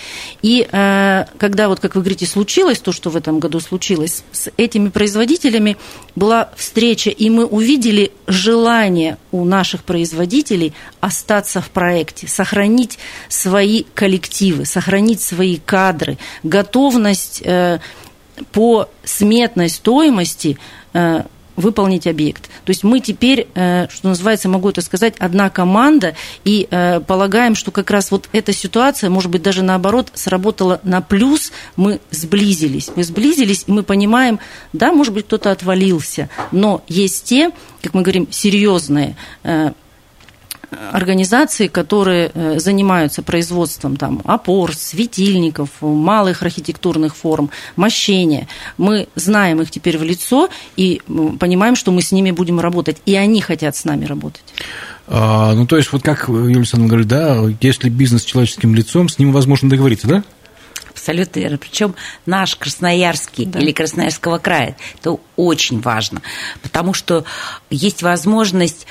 И 0.41 0.67
э, 0.71 1.25
когда, 1.37 1.67
вот, 1.67 1.79
как 1.79 1.95
вы 1.95 2.01
говорите, 2.01 2.25
случилось 2.25 2.79
то, 2.79 2.91
что 2.91 3.09
в 3.09 3.15
этом 3.15 3.39
году 3.39 3.59
случилось, 3.59 4.23
с 4.31 4.51
этими 4.57 4.89
производителями 4.89 5.77
была 6.15 6.49
встреча, 6.55 7.09
и 7.09 7.29
мы 7.29 7.45
увидели 7.45 8.11
желание 8.27 9.17
у 9.31 9.45
наших 9.45 9.83
производителей 9.83 10.73
остаться 10.99 11.61
в 11.61 11.69
проекте, 11.69 12.27
сохранить 12.27 12.99
свои 13.29 13.83
коллективы, 13.95 14.65
сохранить 14.65 15.21
свои 15.21 15.57
кадры, 15.57 16.17
готовность 16.43 17.41
э, 17.43 17.79
по 18.51 18.89
сметной 19.03 19.69
стоимости 19.69 20.57
э, 20.93 21.23
выполнить 21.55 22.07
объект. 22.07 22.49
То 22.65 22.69
есть 22.69 22.83
мы 22.83 22.99
теперь, 22.99 23.47
э, 23.53 23.87
что 23.89 24.09
называется, 24.09 24.49
могу 24.49 24.69
это 24.69 24.81
сказать, 24.81 25.15
одна 25.19 25.49
команда, 25.49 26.15
и 26.43 26.67
э, 26.69 26.99
полагаем, 27.01 27.55
что 27.55 27.71
как 27.71 27.91
раз 27.91 28.11
вот 28.11 28.29
эта 28.31 28.53
ситуация, 28.53 29.09
может 29.09 29.29
быть, 29.29 29.41
даже 29.41 29.63
наоборот, 29.63 30.11
сработала 30.13 30.79
на 30.83 31.01
плюс, 31.01 31.51
мы 31.75 31.99
сблизились. 32.09 32.91
Мы 32.95 33.03
сблизились, 33.03 33.65
и 33.67 33.71
мы 33.71 33.83
понимаем, 33.83 34.39
да, 34.73 34.91
может 34.91 35.13
быть, 35.13 35.25
кто-то 35.25 35.51
отвалился, 35.51 36.29
но 36.51 36.83
есть 36.87 37.25
те, 37.25 37.51
как 37.81 37.93
мы 37.93 38.01
говорим, 38.01 38.27
серьезные 38.31 39.15
организации, 40.91 41.67
которые 41.67 42.31
э, 42.33 42.59
занимаются 42.59 43.21
производством 43.21 43.97
там, 43.97 44.21
опор, 44.25 44.73
светильников, 44.73 45.69
малых 45.81 46.41
архитектурных 46.43 47.15
форм, 47.15 47.49
мощения. 47.75 48.47
Мы 48.77 49.07
знаем 49.15 49.61
их 49.61 49.71
теперь 49.71 49.97
в 49.97 50.03
лицо 50.03 50.49
и 50.77 51.01
понимаем, 51.39 51.75
что 51.75 51.91
мы 51.91 52.01
с 52.01 52.11
ними 52.11 52.31
будем 52.31 52.59
работать. 52.59 52.97
И 53.05 53.15
они 53.15 53.41
хотят 53.41 53.75
с 53.75 53.85
нами 53.85 54.05
работать. 54.05 54.43
А, 55.07 55.53
ну, 55.53 55.67
то 55.67 55.77
есть, 55.77 55.91
вот 55.91 56.03
как 56.03 56.29
Юлия 56.29 56.57
Александровна 56.57 56.87
говорит, 56.87 57.07
да, 57.07 57.37
если 57.59 57.89
бизнес 57.89 58.21
с 58.21 58.25
человеческим 58.25 58.73
лицом, 58.73 59.09
с 59.09 59.19
ним 59.19 59.33
возможно 59.33 59.69
договориться, 59.69 60.07
да? 60.07 60.23
Абсолютно 60.89 61.39
верно. 61.39 61.57
Причем 61.57 61.95
наш 62.25 62.55
Красноярский 62.55 63.45
да. 63.45 63.59
или 63.59 63.71
Красноярского 63.71 64.37
края, 64.37 64.77
это 64.99 65.17
очень 65.35 65.81
важно, 65.81 66.21
потому 66.61 66.93
что 66.93 67.25
есть 67.69 68.03
возможность 68.03 68.85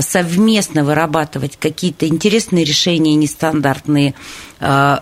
совместно 0.00 0.84
вырабатывать 0.84 1.56
какие-то 1.56 2.06
интересные 2.08 2.64
решения, 2.64 3.14
нестандартные, 3.14 4.14
э, 4.60 4.98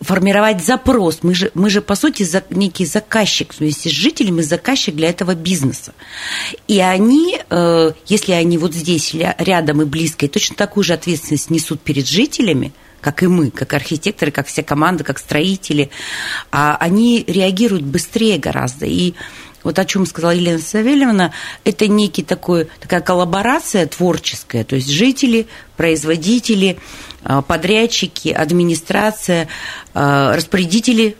формировать 0.00 0.64
запрос. 0.64 1.20
Мы 1.22 1.34
же, 1.34 1.50
мы 1.54 1.70
же 1.70 1.80
по 1.80 1.94
сути, 1.94 2.26
некий 2.50 2.86
заказчик 2.86 3.54
вместе 3.58 3.88
с 3.88 3.92
жителями, 3.92 4.42
заказчик 4.42 4.94
для 4.94 5.08
этого 5.08 5.34
бизнеса. 5.34 5.92
И 6.68 6.78
они, 6.80 7.40
э, 7.48 7.92
если 8.06 8.32
они 8.32 8.58
вот 8.58 8.74
здесь 8.74 9.14
рядом 9.14 9.82
и 9.82 9.84
близко, 9.84 10.26
и 10.26 10.28
точно 10.28 10.56
такую 10.56 10.84
же 10.84 10.94
ответственность 10.94 11.50
несут 11.50 11.80
перед 11.80 12.06
жителями, 12.06 12.72
как 13.00 13.22
и 13.22 13.26
мы, 13.26 13.50
как 13.50 13.74
архитекторы, 13.74 14.32
как 14.32 14.46
вся 14.46 14.62
команда, 14.62 15.04
как 15.04 15.18
строители, 15.18 15.90
а 16.50 16.76
они 16.80 17.24
реагируют 17.26 17.84
быстрее 17.84 18.38
гораздо. 18.38 18.86
И 18.86 19.14
вот 19.68 19.78
о 19.78 19.84
чем 19.84 20.06
сказала 20.06 20.30
Елена 20.30 20.58
Савельевна, 20.58 21.32
это 21.62 21.88
некий 21.88 22.22
такой, 22.22 22.68
такая 22.80 23.02
коллаборация 23.02 23.86
творческая, 23.86 24.64
то 24.64 24.76
есть 24.76 24.88
жители, 24.88 25.46
производители, 25.76 26.78
а, 27.22 27.42
подрядчики, 27.42 28.30
администрация, 28.30 29.46
а, 29.92 30.34
распорядители, 30.34 31.16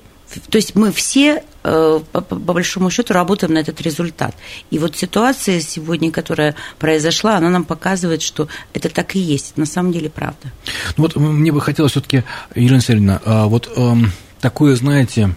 то 0.49 0.57
есть 0.57 0.75
мы 0.75 0.93
все 0.93 1.43
а, 1.63 2.01
по, 2.01 2.23
большому 2.23 2.89
счету 2.89 3.13
работаем 3.13 3.53
на 3.53 3.59
этот 3.59 3.83
результат. 3.83 4.35
И 4.71 4.79
вот 4.79 4.97
ситуация 4.97 5.61
сегодня, 5.61 6.11
которая 6.11 6.55
произошла, 6.79 7.37
она 7.37 7.51
нам 7.51 7.65
показывает, 7.67 8.23
что 8.23 8.49
это 8.73 8.89
так 8.89 9.15
и 9.15 9.19
есть. 9.19 9.59
На 9.59 9.67
самом 9.67 9.93
деле 9.93 10.09
правда. 10.09 10.51
Ну 10.97 11.03
вот 11.03 11.17
мне 11.17 11.53
бы 11.53 11.61
хотелось 11.61 11.93
все-таки, 11.93 12.25
Елена 12.55 12.81
Сергеевна, 12.81 13.21
вот 13.47 13.71
эм, 13.77 14.11
такое, 14.41 14.75
знаете, 14.75 15.35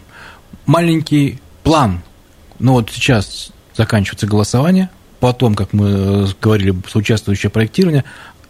маленький 0.65 1.41
план 1.63 2.03
но 2.61 2.73
вот 2.73 2.91
сейчас 2.91 3.51
заканчивается 3.75 4.27
голосование, 4.27 4.89
потом, 5.19 5.55
как 5.55 5.73
мы 5.73 5.89
э, 5.89 6.27
говорили, 6.41 6.75
соучаствующее 6.89 7.49
проектирование, 7.49 8.03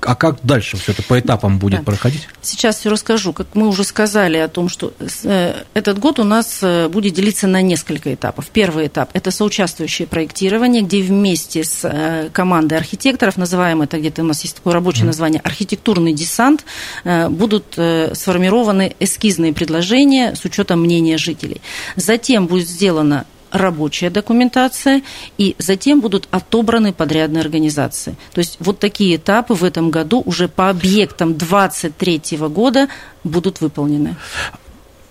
а 0.04 0.16
как 0.16 0.40
дальше 0.42 0.78
все 0.78 0.94
это 0.94 1.04
по 1.04 1.20
этапам 1.20 1.60
будет 1.60 1.82
да. 1.82 1.84
проходить? 1.84 2.28
Сейчас 2.42 2.80
все 2.80 2.90
расскажу. 2.90 3.34
Как 3.34 3.54
мы 3.54 3.68
уже 3.68 3.84
сказали 3.84 4.38
о 4.38 4.48
том, 4.48 4.68
что 4.68 4.94
э, 5.24 5.54
этот 5.76 6.00
год 6.00 6.18
у 6.18 6.24
нас 6.24 6.58
э, 6.64 6.90
будет 6.90 7.14
делиться 7.14 7.46
на 7.46 7.62
несколько 7.62 8.12
этапов. 8.12 8.48
Первый 8.52 8.88
этап– 8.88 9.12
это 9.14 9.30
соучаствующее 9.30 10.08
проектирование, 10.08 10.82
где 10.82 11.04
вместе 11.04 11.64
с 11.64 12.30
командой 12.34 12.80
архитекторов, 12.80 13.38
называем 13.38 13.84
это 13.84 14.00
где-то 14.00 14.24
у 14.24 14.26
нас 14.26 14.42
есть 14.42 14.56
такое 14.56 14.74
рабочее 14.74 15.06
название 15.06 15.40
«архитектурный 15.42 16.14
десант», 16.14 16.66
будут 17.04 17.74
сформированы 17.74 18.96
эскизные 19.00 19.54
предложения 19.54 20.36
с 20.36 20.44
учетом 20.46 20.82
мнения 20.82 21.20
жителей. 21.20 21.62
Затем 21.96 22.48
будет 22.48 22.68
сделано 22.68 23.26
рабочая 23.52 24.10
документация, 24.10 25.04
и 25.38 25.56
затем 25.58 26.02
будут 26.02 26.28
отобраны 26.32 26.94
подрядные 26.94 27.42
организации. 27.42 28.16
То 28.34 28.40
есть 28.40 28.58
вот 28.60 28.80
такие 28.80 29.16
этапы 29.16 29.54
в 29.54 29.64
этом 29.64 29.92
году 29.92 30.22
уже 30.26 30.48
по 30.48 30.70
объектам 30.70 31.38
2023 31.38 32.38
года 32.48 32.88
будут 33.24 33.62
выполнены. 33.62 34.16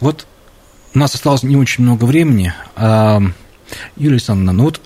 Вот 0.01 0.27
у 0.95 0.99
нас 0.99 1.15
осталось 1.15 1.43
не 1.43 1.57
очень 1.57 1.85
много 1.85 2.05
времени. 2.05 2.53
А, 2.75 3.21
Юлия 3.97 4.15
Александровна, 4.15 4.53
ну 4.53 4.65
вот 4.65 4.81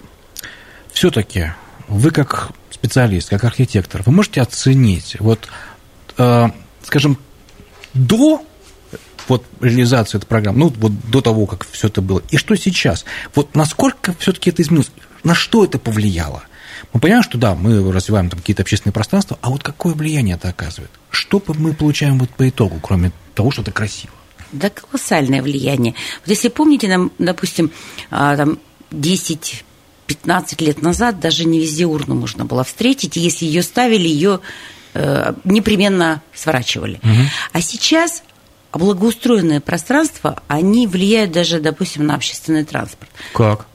все-таки 0.92 1.52
вы 1.88 2.10
как 2.10 2.50
специалист, 2.70 3.30
как 3.30 3.44
архитектор, 3.44 4.02
вы 4.04 4.12
можете 4.12 4.42
оценить, 4.42 5.16
вот, 5.20 5.48
а, 6.18 6.50
скажем, 6.82 7.18
до 7.94 8.44
вот 9.28 9.44
реализацию 9.60 10.18
этой 10.18 10.26
программы, 10.26 10.58
ну, 10.58 10.72
вот 10.76 10.92
до 11.10 11.20
того, 11.20 11.46
как 11.46 11.66
все 11.70 11.88
это 11.88 12.00
было, 12.00 12.22
и 12.30 12.36
что 12.36 12.54
сейчас? 12.56 13.04
Вот 13.34 13.54
насколько 13.54 14.14
все-таки 14.18 14.50
это 14.50 14.62
изменилось? 14.62 14.90
На 15.22 15.34
что 15.34 15.64
это 15.64 15.78
повлияло? 15.78 16.44
Мы 16.92 17.00
понимаем, 17.00 17.22
что 17.22 17.38
да, 17.38 17.54
мы 17.54 17.92
развиваем 17.92 18.28
там 18.28 18.40
какие-то 18.40 18.62
общественные 18.62 18.92
пространства, 18.92 19.38
а 19.40 19.50
вот 19.50 19.62
какое 19.62 19.94
влияние 19.94 20.36
это 20.36 20.48
оказывает? 20.48 20.90
Что 21.10 21.42
мы 21.48 21.72
получаем 21.72 22.18
вот 22.18 22.30
по 22.30 22.48
итогу, 22.48 22.78
кроме 22.80 23.12
того, 23.34 23.50
что 23.50 23.62
это 23.62 23.72
красиво? 23.72 24.12
Да, 24.52 24.70
колоссальное 24.70 25.42
влияние. 25.42 25.94
Вот 26.20 26.30
если 26.30 26.48
помните, 26.48 26.88
нам, 26.88 27.10
допустим, 27.18 27.72
а, 28.10 28.36
там 28.36 28.58
10 28.90 29.64
15 30.06 30.60
лет 30.60 30.82
назад 30.82 31.20
даже 31.20 31.44
не 31.44 31.60
везде 31.60 31.86
урну 31.86 32.14
можно 32.14 32.44
было 32.44 32.64
встретить, 32.64 33.16
и 33.16 33.20
если 33.20 33.46
ее 33.46 33.62
ставили, 33.62 34.06
ее 34.06 34.40
э, 34.92 35.32
непременно 35.44 36.22
сворачивали. 36.34 37.00
Угу. 37.02 37.22
А 37.52 37.60
сейчас 37.60 38.22
а 38.74 38.78
благоустроенное 38.78 39.60
пространство, 39.60 40.42
они 40.48 40.88
влияют 40.88 41.30
даже, 41.30 41.60
допустим, 41.60 42.06
на 42.06 42.16
общественный 42.16 42.64
транспорт. 42.64 43.08
Как? 43.32 43.66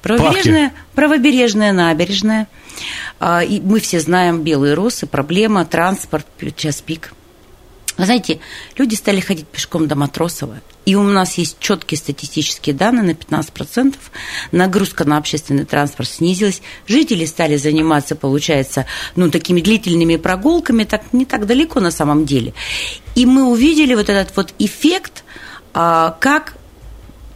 Правобережная, 0.00 0.72
правобережная 0.94 1.72
набережная. 1.72 2.48
А, 3.20 3.44
и 3.44 3.60
мы 3.60 3.78
все 3.78 4.00
знаем 4.00 4.40
белые 4.40 4.72
росы, 4.72 5.06
проблема, 5.06 5.66
транспорт, 5.66 6.26
час 6.56 6.80
пик. 6.80 7.12
Вы 7.98 8.06
знаете, 8.06 8.40
люди 8.78 8.94
стали 8.94 9.20
ходить 9.20 9.46
пешком 9.46 9.86
до 9.86 9.96
Матросова, 9.96 10.62
и 10.88 10.94
у 10.94 11.02
нас 11.02 11.36
есть 11.36 11.58
четкие 11.60 11.98
статистические 11.98 12.74
данные 12.74 13.02
на 13.02 13.10
15%. 13.10 13.96
Нагрузка 14.52 15.04
на 15.04 15.18
общественный 15.18 15.66
транспорт 15.66 16.08
снизилась. 16.08 16.62
Жители 16.86 17.26
стали 17.26 17.58
заниматься, 17.58 18.16
получается, 18.16 18.86
ну, 19.14 19.30
такими 19.30 19.60
длительными 19.60 20.16
прогулками, 20.16 20.84
так 20.84 21.12
не 21.12 21.26
так 21.26 21.44
далеко 21.44 21.80
на 21.80 21.90
самом 21.90 22.24
деле. 22.24 22.54
И 23.14 23.26
мы 23.26 23.50
увидели 23.50 23.94
вот 23.94 24.08
этот 24.08 24.34
вот 24.34 24.54
эффект, 24.58 25.24
а, 25.74 26.16
как 26.20 26.56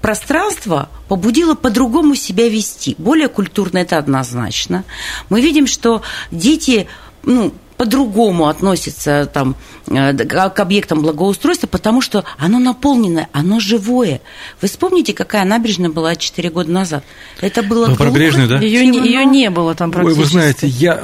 пространство 0.01 0.89
побудило 1.07 1.55
по-другому 1.55 2.15
себя 2.15 2.49
вести. 2.49 2.95
Более 2.97 3.29
культурно 3.29 3.77
это 3.77 3.99
однозначно. 3.99 4.83
Мы 5.29 5.43
видим, 5.43 5.67
что 5.67 6.01
дети 6.31 6.89
ну, 7.23 7.53
по-другому 7.83 8.47
относится 8.47 9.27
там, 9.27 9.57
э, 9.89 10.15
к 10.15 10.61
объектам 10.61 11.03
благоустройства, 11.03 11.67
потому 11.67 12.01
что 12.01 12.23
оно 12.39 12.61
наполненное, 12.61 13.29
оно 13.33 13.59
живое. 13.59 14.21
Вы 14.61 14.69
вспомните, 14.69 15.13
какая 15.13 15.45
набережная 15.45 15.91
была 15.91 16.15
4 16.15 16.49
года 16.51 16.71
назад? 16.71 17.03
Это 17.41 17.65
было 17.65 17.89
ну, 17.89 17.97
Пробережную, 17.97 18.47
да? 18.47 18.61
Ее, 18.61 18.87
ее 18.87 19.25
не 19.25 19.51
было 19.51 19.75
там 19.75 19.91
практически. 19.91 20.21
Ой, 20.21 20.25
вы 20.25 20.31
знаете, 20.31 20.69
я... 20.69 21.03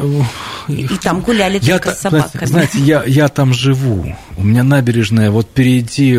И 0.68 0.86
там 1.02 1.20
гуляли 1.22 1.58
я 1.60 1.78
только 1.78 1.96
с 1.96 2.00
собаками. 2.00 2.44
Знаете, 2.44 2.78
я, 2.78 3.02
я 3.04 3.26
там 3.26 3.52
живу. 3.52 4.14
У 4.36 4.44
меня 4.44 4.62
набережная, 4.62 5.32
вот 5.32 5.48
перейти, 5.48 6.16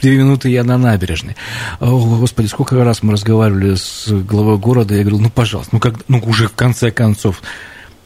две 0.00 0.16
минуты 0.16 0.50
я 0.50 0.62
на 0.62 0.78
набережной. 0.78 1.34
О, 1.80 1.98
Господи, 1.98 2.46
сколько 2.46 2.76
раз 2.84 3.02
мы 3.02 3.14
разговаривали 3.14 3.74
с 3.74 4.06
главой 4.06 4.56
города, 4.56 4.94
я 4.94 5.00
говорил, 5.00 5.18
ну, 5.18 5.30
пожалуйста, 5.30 5.70
ну, 5.74 5.80
как, 5.80 5.94
ну 6.06 6.22
уже 6.24 6.46
в 6.46 6.54
конце 6.54 6.92
концов. 6.92 7.42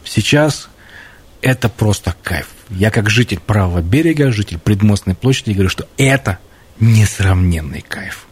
Сейчас 0.02 0.70
это 1.44 1.68
просто 1.68 2.14
кайф. 2.22 2.48
Я 2.70 2.90
как 2.90 3.10
житель 3.10 3.38
правого 3.38 3.82
берега, 3.82 4.32
житель 4.32 4.58
предмостной 4.58 5.14
площади, 5.14 5.52
говорю, 5.52 5.68
что 5.68 5.86
это 5.98 6.38
несравненный 6.80 7.84
кайф. 7.86 8.23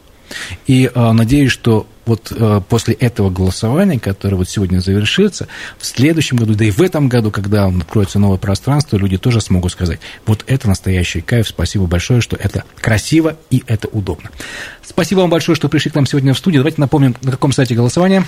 И 0.67 0.91
э, 0.93 1.13
надеюсь, 1.13 1.53
что 1.53 1.87
вот 2.05 2.33
э, 2.33 2.61
после 2.69 2.95
этого 2.95 3.31
голосования, 3.31 3.99
которое 3.99 4.37
вот 4.37 4.49
сегодня 4.49 4.81
завершится, 4.81 5.49
в 5.79 5.87
следующем 5.87 6.37
году, 6.37 6.55
да 6.55 6.65
и 6.65 6.71
в 6.71 6.81
этом 6.81 7.09
году, 7.09 7.31
когда 7.31 7.67
откроется 7.67 8.19
новое 8.19 8.39
пространство, 8.39 8.97
люди 8.97 9.19
тоже 9.19 9.41
смогут 9.41 9.73
сказать, 9.73 10.01
вот 10.27 10.45
это 10.47 10.69
настоящий 10.69 11.21
кайф, 11.21 11.49
спасибо 11.49 11.87
большое, 11.87 12.21
что 12.21 12.37
это 12.37 12.65
красиво 12.81 13.37
и 13.51 13.63
это 13.67 13.89
удобно. 13.89 14.31
Спасибо 14.83 15.21
вам 15.21 15.31
большое, 15.31 15.57
что 15.57 15.69
пришли 15.69 15.91
к 15.91 15.95
нам 15.95 16.07
сегодня 16.07 16.35
в 16.35 16.39
студию. 16.39 16.63
Давайте 16.63 16.81
напомним, 16.81 17.17
на 17.23 17.31
каком 17.31 17.53
сайте 17.53 17.75
голосования. 17.75 18.25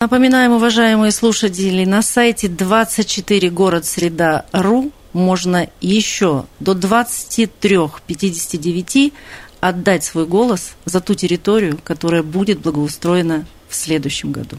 Напоминаем, 0.00 0.52
уважаемые 0.52 1.12
слушатели, 1.12 1.84
на 1.84 2.02
сайте 2.02 2.48
24 2.48 3.50
город 3.50 3.84
среда 3.84 4.46
ру 4.52 4.92
можно 5.12 5.68
еще 5.80 6.44
до 6.60 6.72
23.59 6.72 9.12
отдать 9.60 10.04
свой 10.04 10.26
голос 10.26 10.72
за 10.84 11.00
ту 11.00 11.14
территорию, 11.14 11.78
которая 11.82 12.22
будет 12.22 12.60
благоустроена 12.60 13.46
в 13.68 13.74
следующем 13.74 14.32
году. 14.32 14.58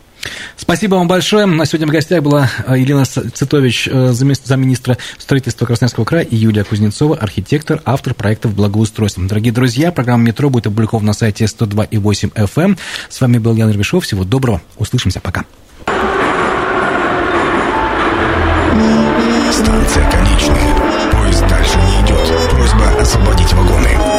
Спасибо 0.56 0.96
вам 0.96 1.08
большое. 1.08 1.46
На 1.46 1.66
сегодня 1.66 1.88
в 1.88 1.92
гостях 1.92 2.24
была 2.24 2.50
э, 2.66 2.80
Елена 2.80 3.04
Цитович, 3.06 3.90
э, 3.92 4.14
замминистра 4.14 4.98
строительства 5.18 5.66
Красноярского 5.66 6.06
края, 6.06 6.24
и 6.24 6.36
Юлия 6.36 6.64
Кузнецова, 6.64 7.18
архитектор, 7.18 7.82
автор 7.84 8.14
проектов 8.14 8.56
благоустройства. 8.56 9.24
Дорогие 9.28 9.52
друзья, 9.52 9.92
программа 9.92 10.24
«Метро» 10.24 10.50
будет 10.50 10.68
опубликована 10.68 11.08
на 11.08 11.14
сайте 11.14 11.46
102,8 11.46 12.32
FM. 12.34 12.62
Эм. 12.62 12.78
С 13.10 13.20
вами 13.20 13.38
был 13.38 13.56
Ян 13.56 13.72
Ревешов. 13.72 14.06
Всего 14.06 14.24
доброго. 14.24 14.62
Услышимся. 14.78 15.20
Пока. 15.20 15.44
Станция 19.52 20.10
конечная. 20.10 21.12
Поезд 21.12 21.48
дальше 21.48 21.78
не 21.78 22.06
идет. 22.06 22.50
Просьба 22.52 23.02
освободить 23.02 23.52
вагоны. 23.54 24.11